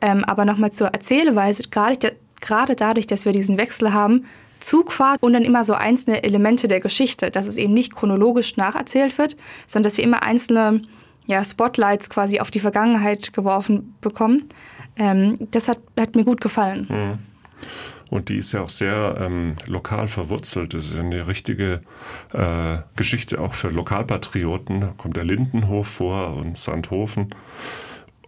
Ähm, 0.01 0.23
aber 0.23 0.45
nochmal 0.45 0.71
zur 0.71 0.87
Erzählweise, 0.87 1.69
gerade, 1.69 2.15
gerade 2.41 2.75
dadurch, 2.75 3.05
dass 3.05 3.25
wir 3.25 3.33
diesen 3.33 3.59
Wechsel 3.59 3.93
haben, 3.93 4.25
Zugfahrt 4.59 5.21
und 5.21 5.33
dann 5.33 5.45
immer 5.45 5.63
so 5.63 5.73
einzelne 5.73 6.23
Elemente 6.23 6.67
der 6.67 6.79
Geschichte, 6.79 7.29
dass 7.29 7.45
es 7.45 7.57
eben 7.57 7.75
nicht 7.75 7.93
chronologisch 7.93 8.57
nacherzählt 8.57 9.19
wird, 9.19 9.37
sondern 9.67 9.91
dass 9.91 9.97
wir 9.97 10.03
immer 10.03 10.23
einzelne 10.23 10.81
ja, 11.27 11.43
Spotlights 11.43 12.09
quasi 12.09 12.39
auf 12.39 12.49
die 12.49 12.59
Vergangenheit 12.59 13.33
geworfen 13.33 13.95
bekommen. 14.01 14.45
Ähm, 14.95 15.37
das 15.51 15.67
hat, 15.67 15.79
hat, 15.97 16.15
mir 16.15 16.23
gut 16.23 16.41
gefallen. 16.41 16.87
Mhm. 16.89 17.19
Und 18.09 18.29
die 18.29 18.37
ist 18.37 18.53
ja 18.53 18.61
auch 18.61 18.69
sehr 18.69 19.17
ähm, 19.19 19.57
lokal 19.65 20.07
verwurzelt. 20.07 20.73
Das 20.73 20.85
ist 20.85 20.97
eine 20.97 21.27
richtige 21.27 21.81
äh, 22.31 22.77
Geschichte 22.95 23.39
auch 23.39 23.53
für 23.53 23.69
Lokalpatrioten. 23.69 24.81
Da 24.81 24.93
kommt 24.97 25.17
der 25.17 25.25
Lindenhof 25.25 25.87
vor 25.87 26.35
und 26.35 26.57
Sandhofen. 26.57 27.35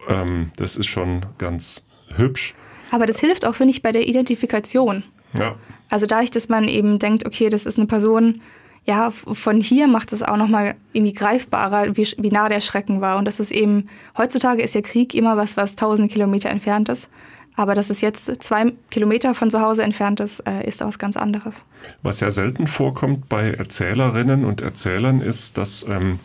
Ähm, 0.09 0.51
das 0.57 0.75
ist 0.75 0.87
schon 0.87 1.25
ganz 1.37 1.85
hübsch. 2.15 2.53
Aber 2.91 3.05
das 3.05 3.21
hilft 3.21 3.45
auch, 3.45 3.55
finde 3.55 3.71
ich, 3.71 3.81
bei 3.81 3.93
der 3.93 4.07
Identifikation. 4.07 5.03
Ja. 5.37 5.55
Also 5.89 6.05
dadurch, 6.05 6.31
dass 6.31 6.49
man 6.49 6.67
eben 6.67 6.99
denkt, 6.99 7.25
okay, 7.25 7.49
das 7.49 7.65
ist 7.65 7.77
eine 7.77 7.87
Person, 7.87 8.41
ja, 8.85 9.11
von 9.11 9.61
hier 9.61 9.87
macht 9.87 10.13
es 10.13 10.23
auch 10.23 10.37
nochmal 10.37 10.75
irgendwie 10.93 11.13
greifbarer, 11.13 11.95
wie, 11.95 12.07
wie 12.17 12.31
nah 12.31 12.49
der 12.49 12.59
Schrecken 12.59 13.01
war. 13.01 13.17
Und 13.17 13.25
das 13.25 13.39
ist 13.39 13.51
eben, 13.51 13.87
heutzutage 14.17 14.61
ist 14.63 14.75
ja 14.75 14.81
Krieg 14.81 15.13
immer 15.13 15.37
was, 15.37 15.57
was 15.57 15.75
tausend 15.75 16.11
Kilometer 16.11 16.49
entfernt 16.49 16.89
ist. 16.89 17.09
Aber 17.55 17.75
dass 17.75 17.89
es 17.89 17.99
jetzt 17.99 18.41
zwei 18.41 18.71
Kilometer 18.89 19.33
von 19.33 19.51
zu 19.51 19.59
Hause 19.59 19.83
entfernt 19.83 20.21
ist, 20.21 20.39
äh, 20.47 20.65
ist 20.65 20.79
was 20.79 20.97
ganz 20.97 21.17
anderes. 21.17 21.65
Was 22.01 22.21
ja 22.21 22.31
selten 22.31 22.67
vorkommt 22.67 23.27
bei 23.27 23.51
Erzählerinnen 23.51 24.45
und 24.45 24.61
Erzählern 24.61 25.19
ist, 25.19 25.57
dass 25.57 25.85
ähm, 25.87 26.19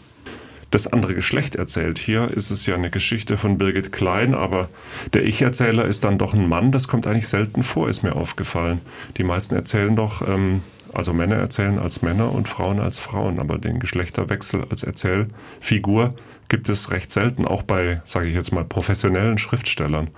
das 0.71 0.87
andere 0.87 1.15
Geschlecht 1.15 1.57
erzählt. 1.57 1.99
Hier 1.99 2.31
ist 2.31 2.51
es 2.51 2.67
ja 2.67 2.75
eine 2.75 2.91
Geschichte 2.91 3.37
von 3.37 3.59
Birgit 3.59 3.93
Klein, 3.93 4.35
aber 4.35 4.69
der 5.13 5.25
Ich-Erzähler 5.25 5.85
ist 5.85 6.05
dann 6.05 6.19
doch 6.19 6.35
ein 6.35 6.49
Mann. 6.49 6.73
Das 6.73 6.89
kommt 6.89 7.07
eigentlich 7.07 7.29
selten 7.29 7.63
vor, 7.63 7.89
ist 7.89 8.03
mir 8.03 8.17
aufgefallen. 8.17 8.81
Die 9.17 9.25
meisten 9.25 9.55
erzählen 9.55 9.95
doch 9.97 10.27
ähm, 10.27 10.63
also 10.97 11.13
Männer 11.13 11.37
erzählen 11.37 11.79
als 11.79 12.03
Männer 12.03 12.33
und 12.33 12.49
Frauen 12.49 12.81
als 12.81 12.99
Frauen, 12.99 13.39
aber 13.39 13.59
den 13.59 13.79
Geschlechterwechsel 13.79 14.65
als 14.71 14.83
Erzählfigur 14.83 16.15
gibt 16.49 16.69
es 16.69 16.91
recht 16.91 17.11
selten, 17.11 17.47
auch 17.47 17.63
bei, 17.63 18.01
sage 18.05 18.27
ich 18.27 18.35
jetzt 18.35 18.53
mal, 18.53 18.65
professionellen 18.65 19.39
Schriftstellern. 19.39 20.11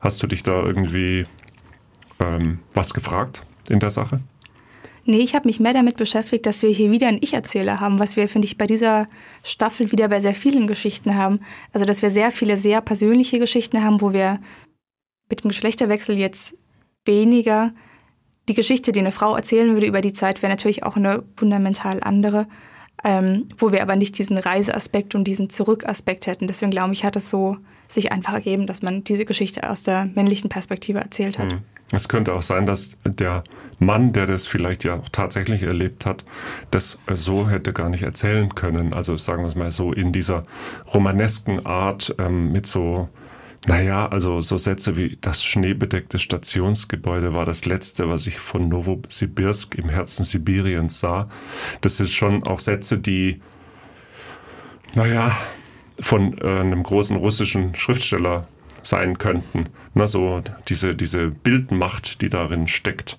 Hast 0.00 0.22
du 0.22 0.26
dich 0.26 0.42
da 0.42 0.62
irgendwie 0.62 1.26
ähm, 2.20 2.60
was 2.74 2.94
gefragt 2.94 3.44
in 3.68 3.80
der 3.80 3.90
Sache? 3.90 4.20
Nee, 5.04 5.18
ich 5.18 5.34
habe 5.34 5.48
mich 5.48 5.60
mehr 5.60 5.72
damit 5.72 5.96
beschäftigt, 5.96 6.46
dass 6.46 6.62
wir 6.62 6.70
hier 6.70 6.90
wieder 6.90 7.08
einen 7.08 7.22
Ich-Erzähler 7.22 7.80
haben, 7.80 7.98
was 7.98 8.16
wir, 8.16 8.28
finde 8.28 8.46
ich, 8.46 8.58
bei 8.58 8.66
dieser 8.66 9.08
Staffel 9.42 9.90
wieder 9.90 10.08
bei 10.08 10.20
sehr 10.20 10.34
vielen 10.34 10.66
Geschichten 10.66 11.16
haben. 11.16 11.40
Also, 11.72 11.86
dass 11.86 12.02
wir 12.02 12.10
sehr 12.10 12.30
viele 12.30 12.56
sehr 12.56 12.80
persönliche 12.80 13.38
Geschichten 13.38 13.82
haben, 13.82 14.00
wo 14.00 14.12
wir 14.12 14.40
mit 15.28 15.42
dem 15.42 15.48
Geschlechterwechsel 15.48 16.18
jetzt 16.18 16.54
weniger 17.04 17.72
die 18.50 18.54
Geschichte, 18.54 18.90
die 18.90 18.98
eine 18.98 19.12
Frau 19.12 19.36
erzählen 19.36 19.72
würde 19.72 19.86
über 19.86 20.00
die 20.00 20.12
Zeit, 20.12 20.42
wäre 20.42 20.50
natürlich 20.50 20.82
auch 20.82 20.96
eine 20.96 21.22
fundamental 21.36 22.00
andere, 22.02 22.48
ähm, 23.04 23.48
wo 23.56 23.70
wir 23.70 23.80
aber 23.80 23.94
nicht 23.94 24.18
diesen 24.18 24.38
Reiseaspekt 24.38 25.14
und 25.14 25.22
diesen 25.24 25.50
Zurückaspekt 25.50 26.26
hätten. 26.26 26.48
Deswegen 26.48 26.72
glaube 26.72 26.92
ich, 26.92 27.04
hat 27.04 27.14
es 27.14 27.30
so 27.30 27.58
sich 27.86 28.10
einfach 28.10 28.34
ergeben, 28.34 28.66
dass 28.66 28.82
man 28.82 29.04
diese 29.04 29.24
Geschichte 29.24 29.70
aus 29.70 29.84
der 29.84 30.06
männlichen 30.16 30.50
Perspektive 30.50 30.98
erzählt 30.98 31.38
hat. 31.38 31.52
Hm. 31.52 31.60
Es 31.92 32.08
könnte 32.08 32.34
auch 32.34 32.42
sein, 32.42 32.66
dass 32.66 32.96
der 33.04 33.44
Mann, 33.78 34.12
der 34.12 34.26
das 34.26 34.48
vielleicht 34.48 34.82
ja 34.82 34.94
auch 34.94 35.08
tatsächlich 35.10 35.62
erlebt 35.62 36.04
hat, 36.04 36.24
das 36.72 36.98
so 37.14 37.48
hätte 37.48 37.72
gar 37.72 37.88
nicht 37.88 38.02
erzählen 38.02 38.52
können. 38.54 38.92
Also 38.92 39.16
sagen 39.16 39.42
wir 39.42 39.48
es 39.48 39.54
mal 39.54 39.70
so 39.70 39.92
in 39.92 40.12
dieser 40.12 40.44
romanesken 40.92 41.64
Art 41.66 42.16
ähm, 42.18 42.50
mit 42.50 42.66
so 42.66 43.08
naja, 43.66 44.08
also 44.08 44.40
so 44.40 44.56
Sätze 44.56 44.96
wie 44.96 45.18
das 45.20 45.44
schneebedeckte 45.44 46.18
Stationsgebäude 46.18 47.34
war 47.34 47.44
das 47.44 47.66
letzte, 47.66 48.08
was 48.08 48.26
ich 48.26 48.38
von 48.38 48.68
Novosibirsk 48.68 49.74
im 49.74 49.90
Herzen 49.90 50.24
Sibiriens 50.24 51.00
sah. 51.00 51.28
Das 51.82 51.96
sind 51.96 52.08
schon 52.08 52.42
auch 52.44 52.58
Sätze, 52.58 52.98
die, 52.98 53.42
naja, 54.94 55.36
von 56.00 56.38
äh, 56.38 56.60
einem 56.60 56.82
großen 56.82 57.16
russischen 57.16 57.74
Schriftsteller 57.74 58.48
sein 58.82 59.18
könnten. 59.18 59.66
Na, 59.92 60.06
so 60.06 60.42
diese, 60.68 60.94
diese 60.94 61.28
Bildmacht, 61.28 62.22
die 62.22 62.30
darin 62.30 62.66
steckt. 62.66 63.18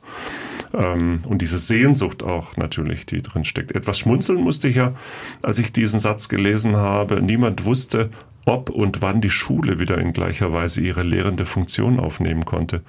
Ähm, 0.74 1.22
und 1.28 1.44
diese 1.44 1.60
Sehnsucht 1.60 2.24
auch 2.24 2.58
natürlich, 2.58 3.06
die 3.06 3.22
drin 3.22 3.46
steckt. 3.46 3.74
Etwas 3.74 4.00
schmunzeln 4.00 4.42
musste 4.42 4.70
ich 4.70 4.78
ja, 4.78 4.96
als 5.44 5.60
ich 5.60 5.72
diesen 5.72 6.00
Satz 6.00 6.30
gelesen 6.30 6.76
habe. 6.76 7.22
Niemand 7.22 7.66
wusste, 7.66 8.10
ob 8.46 8.70
und 8.70 9.02
wann 9.02 9.22
die 9.22 9.30
Schule 9.30 9.80
wieder 9.80 9.98
in 9.98 10.14
gleicher 10.14 10.54
Weise 10.54 10.82
ihre 10.82 11.04
lehrende 11.04 11.46
Funktion 11.46 12.00
aufnehmen 12.00 12.46
konnte. 12.46 12.82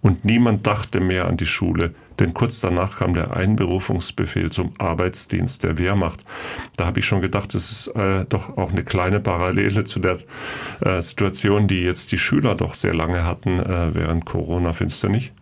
Und 0.00 0.24
niemand 0.24 0.66
dachte 0.66 0.98
mehr 0.98 1.26
an 1.26 1.36
die 1.36 1.46
Schule, 1.46 1.94
denn 2.18 2.34
kurz 2.34 2.60
danach 2.60 2.98
kam 2.98 3.14
der 3.14 3.36
Einberufungsbefehl 3.36 4.50
zum 4.50 4.72
Arbeitsdienst 4.78 5.62
der 5.62 5.78
Wehrmacht. 5.78 6.24
Da 6.76 6.86
habe 6.86 6.98
ich 6.98 7.06
schon 7.06 7.20
gedacht, 7.20 7.54
das 7.54 7.70
ist 7.70 7.86
äh, 7.94 8.24
doch 8.28 8.56
auch 8.56 8.72
eine 8.72 8.82
kleine 8.82 9.20
Parallele 9.20 9.84
zu 9.84 10.00
der 10.00 10.18
äh, 10.80 11.00
Situation, 11.00 11.68
die 11.68 11.82
jetzt 11.82 12.10
die 12.10 12.18
Schüler 12.18 12.56
doch 12.56 12.74
sehr 12.74 12.94
lange 12.94 13.24
hatten 13.24 13.60
äh, 13.60 13.94
während 13.94 14.24
Corona, 14.24 14.72
findest 14.72 15.04
du 15.04 15.08
nicht? 15.08 15.32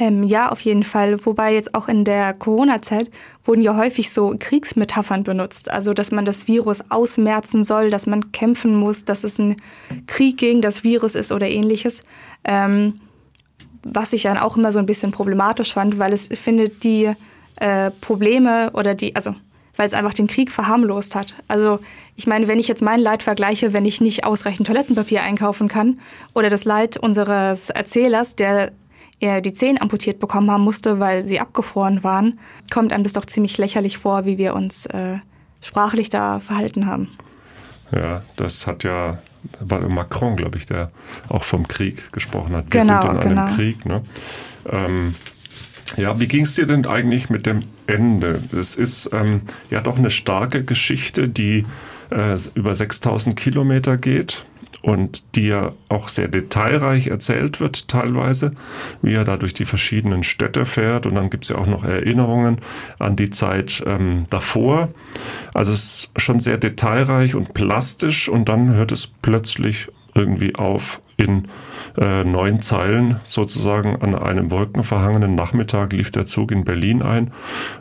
Ähm, 0.00 0.24
ja, 0.24 0.50
auf 0.50 0.62
jeden 0.62 0.82
Fall. 0.82 1.24
Wobei 1.26 1.52
jetzt 1.52 1.74
auch 1.74 1.86
in 1.86 2.06
der 2.06 2.32
Corona-Zeit 2.32 3.10
wurden 3.44 3.60
ja 3.60 3.76
häufig 3.76 4.10
so 4.10 4.34
Kriegsmetaphern 4.36 5.24
benutzt. 5.24 5.70
Also, 5.70 5.92
dass 5.92 6.10
man 6.10 6.24
das 6.24 6.48
Virus 6.48 6.82
ausmerzen 6.88 7.64
soll, 7.64 7.90
dass 7.90 8.06
man 8.06 8.32
kämpfen 8.32 8.74
muss, 8.74 9.04
dass 9.04 9.24
es 9.24 9.38
ein 9.38 9.56
Krieg 10.06 10.38
gegen 10.38 10.62
das 10.62 10.84
Virus 10.84 11.14
ist 11.14 11.32
oder 11.32 11.48
ähnliches. 11.48 12.02
Ähm, 12.44 12.98
was 13.82 14.14
ich 14.14 14.22
dann 14.22 14.38
auch 14.38 14.56
immer 14.56 14.72
so 14.72 14.78
ein 14.78 14.86
bisschen 14.86 15.10
problematisch 15.10 15.74
fand, 15.74 15.98
weil 15.98 16.14
es 16.14 16.28
findet 16.28 16.82
die 16.82 17.12
äh, 17.56 17.90
Probleme 18.00 18.70
oder 18.72 18.94
die, 18.94 19.14
also 19.14 19.34
weil 19.76 19.86
es 19.86 19.94
einfach 19.94 20.14
den 20.14 20.26
Krieg 20.26 20.50
verharmlost 20.50 21.14
hat. 21.14 21.34
Also 21.46 21.78
ich 22.16 22.26
meine, 22.26 22.48
wenn 22.48 22.58
ich 22.58 22.68
jetzt 22.68 22.82
mein 22.82 23.00
Leid 23.00 23.22
vergleiche, 23.22 23.74
wenn 23.74 23.84
ich 23.84 24.00
nicht 24.00 24.24
ausreichend 24.24 24.66
Toilettenpapier 24.66 25.22
einkaufen 25.22 25.68
kann 25.68 26.00
oder 26.34 26.48
das 26.48 26.64
Leid 26.64 26.96
unseres 26.96 27.68
Erzählers, 27.70 28.34
der 28.36 28.72
er 29.20 29.40
die 29.40 29.52
Zehen 29.52 29.80
amputiert 29.80 30.18
bekommen 30.18 30.50
haben 30.50 30.64
musste, 30.64 30.98
weil 30.98 31.26
sie 31.26 31.40
abgefroren 31.40 32.02
waren, 32.02 32.40
kommt 32.72 32.92
einem 32.92 33.04
das 33.04 33.12
doch 33.12 33.26
ziemlich 33.26 33.58
lächerlich 33.58 33.98
vor, 33.98 34.24
wie 34.24 34.38
wir 34.38 34.54
uns 34.54 34.86
äh, 34.86 35.18
sprachlich 35.60 36.10
da 36.10 36.40
verhalten 36.40 36.86
haben. 36.86 37.08
Ja, 37.92 38.22
das 38.36 38.66
hat 38.66 38.84
ja 38.84 39.18
war 39.60 39.80
Macron, 39.88 40.36
glaube 40.36 40.58
ich, 40.58 40.66
der 40.66 40.90
auch 41.28 41.44
vom 41.44 41.66
Krieg 41.66 42.12
gesprochen 42.12 42.54
hat. 42.54 42.72
Wir 42.72 42.82
genau, 42.82 43.02
sind 43.02 43.14
in 43.14 43.20
genau. 43.20 43.42
einem 43.42 43.56
Krieg. 43.56 43.86
Ne? 43.86 44.02
Ähm, 44.70 45.14
ja, 45.96 46.18
wie 46.20 46.26
ging 46.26 46.42
es 46.42 46.54
dir 46.54 46.66
denn 46.66 46.86
eigentlich 46.86 47.30
mit 47.30 47.46
dem 47.46 47.64
Ende? 47.86 48.42
Es 48.56 48.76
ist 48.76 49.10
ähm, 49.12 49.42
ja 49.70 49.80
doch 49.80 49.98
eine 49.98 50.10
starke 50.10 50.62
Geschichte, 50.62 51.28
die 51.28 51.66
äh, 52.10 52.36
über 52.54 52.74
6000 52.74 53.36
Kilometer 53.36 53.96
geht 53.96 54.44
und 54.82 55.36
die 55.36 55.48
ja 55.48 55.72
auch 55.88 56.08
sehr 56.08 56.28
detailreich 56.28 57.08
erzählt 57.08 57.60
wird 57.60 57.88
teilweise, 57.88 58.52
wie 59.02 59.14
er 59.14 59.24
da 59.24 59.36
durch 59.36 59.54
die 59.54 59.64
verschiedenen 59.64 60.22
Städte 60.22 60.64
fährt 60.64 61.06
und 61.06 61.14
dann 61.14 61.30
gibt 61.30 61.44
es 61.44 61.50
ja 61.50 61.56
auch 61.56 61.66
noch 61.66 61.84
Erinnerungen 61.84 62.58
an 62.98 63.16
die 63.16 63.30
Zeit 63.30 63.82
ähm, 63.86 64.26
davor. 64.30 64.88
Also 65.52 65.72
es 65.72 65.84
ist 65.84 66.10
schon 66.16 66.40
sehr 66.40 66.58
detailreich 66.58 67.34
und 67.34 67.54
plastisch 67.54 68.28
und 68.28 68.48
dann 68.48 68.72
hört 68.72 68.92
es 68.92 69.06
plötzlich 69.06 69.88
irgendwie 70.14 70.54
auf 70.54 71.00
in 71.20 71.48
äh, 71.98 72.24
neun 72.24 72.62
Zeilen 72.62 73.20
sozusagen 73.24 73.96
an 74.00 74.14
einem 74.14 74.50
wolkenverhangenen 74.50 75.34
Nachmittag 75.34 75.92
lief 75.92 76.10
der 76.10 76.26
Zug 76.26 76.50
in 76.50 76.64
Berlin 76.64 77.02
ein 77.02 77.32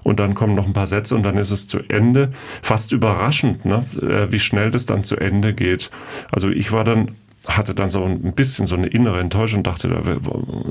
und 0.04 0.20
dann 0.20 0.36
kommen 0.36 0.56
noch 0.56 0.68
ein 0.68 0.74
paar 0.74 0.88
Sätze 0.88 1.16
und 1.16 1.24
dann 1.24 1.38
ist 1.38 1.52
es 1.52 1.68
zu 1.68 1.80
Ende. 1.88 2.32
Fast 2.62 2.92
überraschend, 2.92 3.66
ne? 3.66 3.86
Äh, 4.02 4.32
wie 4.32 4.40
schnell 4.40 4.72
das 4.72 4.86
dann 4.86 5.04
zu 5.04 5.16
Ende 5.16 5.54
geht. 5.54 5.90
Also 6.32 6.50
ich 6.50 6.72
war 6.72 6.84
dann 6.84 7.12
hatte 7.48 7.74
dann 7.74 7.90
so 7.90 8.04
ein 8.04 8.34
bisschen 8.34 8.68
so 8.68 8.76
eine 8.76 8.88
innere 8.88 9.20
Enttäuschung, 9.20 9.64
dachte, 9.64 10.20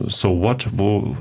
so 0.07 0.41
what, 0.41 0.69
wo, 0.73 1.17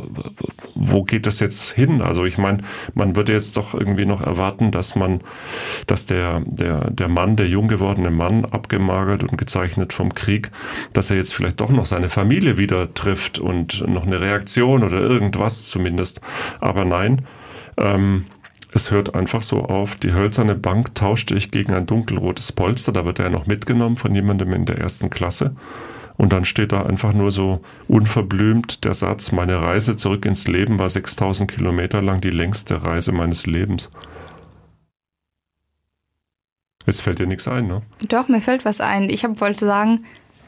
wo 0.76 1.04
geht 1.04 1.26
das 1.26 1.40
jetzt 1.40 1.72
hin? 1.72 2.02
Also 2.02 2.26
ich 2.26 2.38
meine, 2.38 2.60
man 2.94 3.16
würde 3.16 3.34
jetzt 3.34 3.58
doch 3.58 3.74
irgendwie 3.74 4.06
noch 4.06 4.22
erwarten, 4.22 4.72
dass 4.72 4.96
man, 4.96 5.22
dass 5.88 6.06
der, 6.06 6.42
der, 6.46 6.92
der 6.92 7.08
Mann, 7.08 7.38
der 7.38 7.48
jung 7.48 7.68
gewordene 7.68 8.12
Mann, 8.12 8.46
abgemagert 8.46 9.24
und 9.24 9.38
gezeichnet 9.38 9.94
vom 9.94 10.14
Krieg, 10.14 10.52
dass 10.94 11.10
er 11.10 11.18
jetzt 11.18 11.34
vielleicht 11.34 11.62
doch 11.62 11.70
noch 11.70 11.86
seine 11.86 12.10
Familie 12.10 12.58
wieder 12.58 12.94
trifft 12.94 13.40
und 13.40 13.88
noch 13.88 14.06
eine 14.06 14.20
Reaktion 14.20 14.84
oder 14.84 15.00
irgendwas 15.00 15.66
zumindest. 15.66 16.22
Aber 16.60 16.84
nein, 16.84 17.26
ähm, 17.78 18.26
es 18.74 18.92
hört 18.92 19.16
einfach 19.16 19.42
so 19.42 19.64
auf. 19.64 19.96
Die 19.96 20.14
hölzerne 20.14 20.56
Bank 20.56 20.94
tauschte 20.96 21.36
ich 21.36 21.52
gegen 21.52 21.74
ein 21.74 21.86
dunkelrotes 21.86 22.52
Polster. 22.52 22.92
Da 22.92 23.06
wird 23.06 23.20
er 23.20 23.30
noch 23.30 23.48
mitgenommen 23.48 23.98
von 23.98 24.14
jemandem 24.14 24.54
in 24.54 24.66
der 24.66 24.78
ersten 24.78 25.10
Klasse. 25.10 25.56
Und 26.18 26.34
dann 26.34 26.46
steht 26.46 26.72
da 26.72 26.84
einfach 26.84 27.14
nur 27.14 27.32
so 27.32 27.62
unverblümt 27.88 28.84
der 28.84 28.96
Satz, 28.96 29.32
meine 29.32 29.62
Reise 29.62 29.96
zurück 29.96 30.26
ins 30.26 30.48
Leben 30.48 30.80
war 30.80 30.90
6000 30.90 31.50
Kilometer 31.50 32.02
lang 32.02 32.22
die 32.22 32.32
längste 32.32 32.84
Reise 32.84 33.12
meines 33.12 33.46
Lebens. 33.46 33.92
Es 36.88 37.02
fällt 37.02 37.20
dir 37.20 37.28
nichts 37.28 37.48
ein, 37.48 37.68
ne? 37.68 37.84
Doch, 38.08 38.30
mir 38.30 38.42
fällt 38.42 38.66
was 38.66 38.82
ein. 38.82 39.10
Ich 39.10 39.24
hab, 39.24 39.40
wollte 39.42 39.66
sagen, 39.66 40.06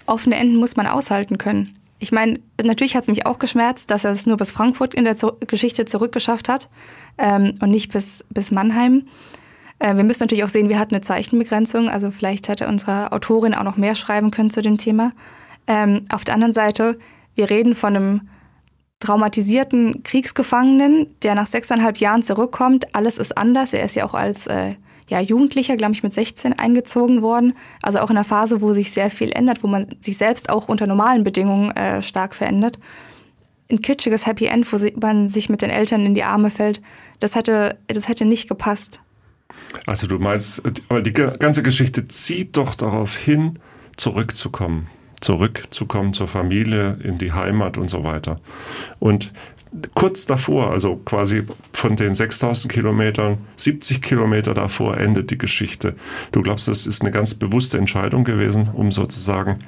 offene 0.08 0.38
Enden 0.38 0.56
muss 0.56 0.76
man 0.76 0.88
aushalten 0.88 1.38
können. 1.38 1.76
Ich 2.00 2.12
meine, 2.12 2.40
natürlich 2.64 2.96
hat 2.96 3.04
es 3.04 3.10
mich 3.10 3.26
auch 3.26 3.40
geschmerzt, 3.40 3.92
dass 3.92 4.06
er 4.06 4.12
es 4.12 4.26
nur 4.26 4.38
bis 4.38 4.52
Frankfurt 4.52 4.94
in 4.94 5.04
der 5.04 5.18
Geschichte 5.46 5.86
zurückgeschafft 5.86 6.50
hat 6.50 6.70
ähm, 7.20 7.56
und 7.62 7.70
nicht 7.70 7.92
bis, 7.92 8.26
bis 8.30 8.52
Mannheim. 8.52 9.04
Äh, 9.80 9.96
wir 9.96 10.04
müssen 10.04 10.24
natürlich 10.24 10.44
auch 10.44 10.50
sehen, 10.50 10.70
wir 10.70 10.80
hatten 10.80 10.96
eine 10.96 11.02
Zeichenbegrenzung, 11.02 11.90
also 11.90 12.12
vielleicht 12.12 12.48
hätte 12.48 12.68
unsere 12.68 13.12
Autorin 13.12 13.54
auch 13.54 13.64
noch 13.64 13.78
mehr 13.78 13.96
schreiben 13.96 14.32
können 14.32 14.50
zu 14.50 14.62
dem 14.62 14.78
Thema. 14.78 15.12
Ähm, 15.68 16.06
auf 16.12 16.24
der 16.24 16.34
anderen 16.34 16.54
Seite, 16.54 16.98
wir 17.36 17.50
reden 17.50 17.76
von 17.76 17.96
einem 17.96 18.22
traumatisierten 19.00 20.04
Kriegsgefangenen, 20.04 21.08
der 21.24 21.36
nach 21.36 21.46
sechseinhalb 21.46 21.98
Jahren 21.98 22.24
zurückkommt. 22.24 22.94
Alles 22.94 23.18
ist 23.18 23.38
anders. 23.38 23.74
Er 23.74 23.86
ist 23.86 23.96
ja 23.96 24.06
auch 24.06 24.14
als 24.14 24.48
äh, 24.48 24.76
ja, 25.08 25.22
Jugendlicher, 25.22 25.78
glaube 25.78 25.94
ich, 25.94 26.04
mit 26.04 26.14
16 26.14 26.60
eingezogen 26.60 27.22
worden. 27.22 27.54
Also 27.82 28.00
auch 28.00 28.10
in 28.10 28.18
einer 28.18 28.26
Phase, 28.26 28.62
wo 28.62 28.74
sich 28.74 28.92
sehr 28.92 29.10
viel 29.10 29.32
ändert, 29.32 29.64
wo 29.64 29.68
man 29.68 29.96
sich 30.02 30.18
selbst 30.18 30.50
auch 30.50 30.68
unter 30.68 30.86
normalen 30.86 31.24
Bedingungen 31.24 31.72
äh, 31.72 32.02
stark 32.02 32.36
verändert. 32.36 32.78
Ein 33.72 33.82
kitschiges 33.82 34.26
Happy 34.26 34.46
End, 34.46 34.72
wo 34.72 34.78
man 35.00 35.28
sich 35.28 35.50
mit 35.50 35.62
den 35.62 35.70
Eltern 35.70 36.06
in 36.06 36.14
die 36.14 36.24
Arme 36.24 36.50
fällt, 36.50 36.82
das 37.20 37.36
hätte, 37.36 37.78
das 37.88 38.08
hätte 38.08 38.26
nicht 38.26 38.50
gepasst. 38.50 39.02
Also 39.86 40.08
du 40.08 40.20
meinst, 40.20 40.62
aber 40.90 41.02
die 41.02 41.14
ganze 41.14 41.64
Geschichte 41.64 42.08
zieht 42.08 42.58
doch 42.58 42.76
darauf 42.76 43.16
hin, 43.16 43.60
zurückzukommen 43.98 44.88
zurückzukommen 45.22 46.14
zur 46.14 46.28
Familie, 46.28 46.98
in 47.04 47.18
die 47.18 47.34
Heimat 47.34 47.78
und 47.78 47.90
so 47.90 48.04
weiter. 48.04 48.40
Und 49.00 49.34
kurz 49.94 50.26
davor, 50.26 50.72
also 50.72 50.96
quasi 50.98 51.44
von 51.74 51.96
den 51.96 52.16
6000 52.16 52.72
Kilometern, 52.72 53.38
70 53.58 54.02
Kilometer 54.02 54.54
davor 54.54 54.98
endet 54.98 55.30
die 55.30 55.38
Geschichte. 55.38 55.96
Du 56.32 56.42
glaubst, 56.42 56.68
das 56.68 56.88
ist 56.88 57.02
eine 57.02 57.12
ganz 57.12 57.36
bewusste 57.36 57.78
Entscheidung 57.78 58.24
gewesen, 58.24 58.70
um 58.74 58.92
sozusagen 58.92 59.60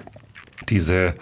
diese, 0.70 1.16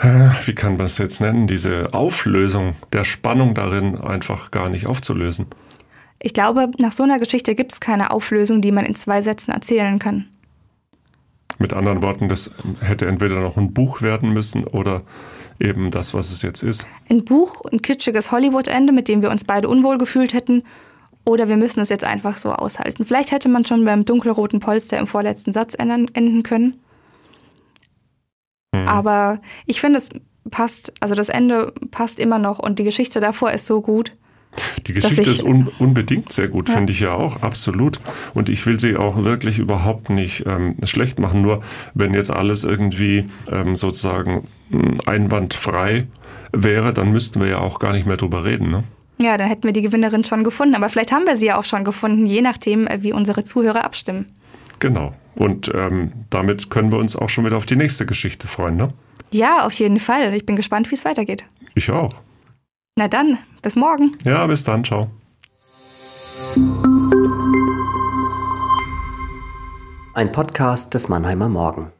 wie 0.00 0.54
kann 0.54 0.76
man 0.76 0.86
es 0.86 0.98
jetzt 0.98 1.20
nennen, 1.20 1.46
diese 1.46 1.92
Auflösung 1.92 2.74
der 2.92 3.04
Spannung 3.04 3.54
darin 3.54 3.98
einfach 3.98 4.50
gar 4.50 4.68
nicht 4.68 4.86
aufzulösen? 4.86 5.46
Ich 6.20 6.34
glaube, 6.34 6.70
nach 6.78 6.92
so 6.92 7.02
einer 7.02 7.18
Geschichte 7.18 7.54
gibt 7.54 7.72
es 7.72 7.80
keine 7.80 8.10
Auflösung, 8.10 8.60
die 8.60 8.72
man 8.72 8.84
in 8.84 8.94
zwei 8.94 9.22
Sätzen 9.22 9.52
erzählen 9.52 9.98
kann. 9.98 10.26
Mit 11.58 11.72
anderen 11.72 12.02
Worten, 12.02 12.28
das 12.28 12.52
hätte 12.80 13.06
entweder 13.06 13.40
noch 13.40 13.56
ein 13.56 13.74
Buch 13.74 14.00
werden 14.00 14.32
müssen 14.32 14.64
oder 14.64 15.02
eben 15.58 15.90
das, 15.90 16.14
was 16.14 16.30
es 16.30 16.42
jetzt 16.42 16.62
ist. 16.62 16.86
Ein 17.10 17.24
Buch, 17.24 17.64
ein 17.72 17.82
kitschiges 17.82 18.30
Hollywood-Ende, 18.30 18.92
mit 18.92 19.08
dem 19.08 19.22
wir 19.22 19.30
uns 19.30 19.44
beide 19.44 19.68
unwohl 19.68 19.98
gefühlt 19.98 20.34
hätten. 20.34 20.62
Oder 21.24 21.48
wir 21.48 21.56
müssen 21.56 21.80
es 21.80 21.88
jetzt 21.88 22.04
einfach 22.04 22.36
so 22.36 22.52
aushalten. 22.52 23.04
Vielleicht 23.04 23.32
hätte 23.32 23.48
man 23.48 23.66
schon 23.66 23.84
beim 23.84 24.04
dunkelroten 24.04 24.60
Polster 24.60 24.98
im 24.98 25.06
vorletzten 25.06 25.52
Satz 25.52 25.74
enden 25.76 26.42
können. 26.42 26.80
Hm. 28.74 28.86
Aber 28.86 29.40
ich 29.66 29.80
finde, 29.80 29.98
es 29.98 30.08
passt, 30.50 30.92
also 31.00 31.14
das 31.14 31.28
Ende 31.28 31.72
passt 31.90 32.20
immer 32.20 32.38
noch 32.38 32.58
und 32.58 32.78
die 32.78 32.84
Geschichte 32.84 33.20
davor 33.20 33.52
ist 33.52 33.66
so 33.66 33.80
gut. 33.80 34.12
Die 34.86 34.92
Geschichte 34.92 35.22
ich, 35.22 35.28
ist 35.28 35.42
un, 35.42 35.70
unbedingt 35.78 36.32
sehr 36.32 36.48
gut, 36.48 36.68
ja. 36.68 36.74
finde 36.74 36.92
ich 36.92 37.00
ja 37.00 37.12
auch, 37.12 37.42
absolut. 37.42 38.00
Und 38.34 38.48
ich 38.48 38.64
will 38.66 38.80
sie 38.80 38.96
auch 38.96 39.22
wirklich 39.22 39.58
überhaupt 39.58 40.10
nicht 40.10 40.44
ähm, 40.46 40.76
schlecht 40.84 41.18
machen. 41.18 41.42
Nur 41.42 41.62
wenn 41.94 42.14
jetzt 42.14 42.30
alles 42.30 42.64
irgendwie 42.64 43.28
ähm, 43.50 43.76
sozusagen 43.76 44.48
hm, 44.70 44.96
einwandfrei 45.06 46.06
wäre, 46.52 46.92
dann 46.92 47.12
müssten 47.12 47.40
wir 47.40 47.48
ja 47.48 47.58
auch 47.58 47.78
gar 47.78 47.92
nicht 47.92 48.06
mehr 48.06 48.16
drüber 48.16 48.44
reden. 48.44 48.70
Ne? 48.70 48.84
Ja, 49.20 49.36
dann 49.36 49.48
hätten 49.48 49.64
wir 49.64 49.72
die 49.72 49.82
Gewinnerin 49.82 50.24
schon 50.24 50.44
gefunden. 50.44 50.74
Aber 50.74 50.88
vielleicht 50.88 51.12
haben 51.12 51.26
wir 51.26 51.36
sie 51.36 51.46
ja 51.46 51.58
auch 51.58 51.64
schon 51.64 51.84
gefunden, 51.84 52.26
je 52.26 52.42
nachdem, 52.42 52.86
äh, 52.86 53.02
wie 53.02 53.12
unsere 53.12 53.44
Zuhörer 53.44 53.84
abstimmen. 53.84 54.26
Genau. 54.78 55.14
Und 55.38 55.70
ähm, 55.72 56.10
damit 56.30 56.68
können 56.68 56.90
wir 56.90 56.98
uns 56.98 57.14
auch 57.14 57.28
schon 57.28 57.44
wieder 57.44 57.56
auf 57.56 57.64
die 57.64 57.76
nächste 57.76 58.04
Geschichte 58.06 58.48
freuen, 58.48 58.74
ne? 58.74 58.92
Ja, 59.30 59.64
auf 59.64 59.72
jeden 59.74 60.00
Fall. 60.00 60.34
Ich 60.34 60.44
bin 60.44 60.56
gespannt, 60.56 60.90
wie 60.90 60.96
es 60.96 61.04
weitergeht. 61.04 61.44
Ich 61.76 61.92
auch. 61.92 62.16
Na 62.96 63.06
dann, 63.06 63.38
bis 63.62 63.76
morgen. 63.76 64.10
Ja, 64.24 64.44
bis 64.48 64.64
dann, 64.64 64.82
ciao. 64.82 65.08
Ein 70.14 70.32
Podcast 70.32 70.92
des 70.94 71.08
Mannheimer 71.08 71.48
Morgen. 71.48 71.92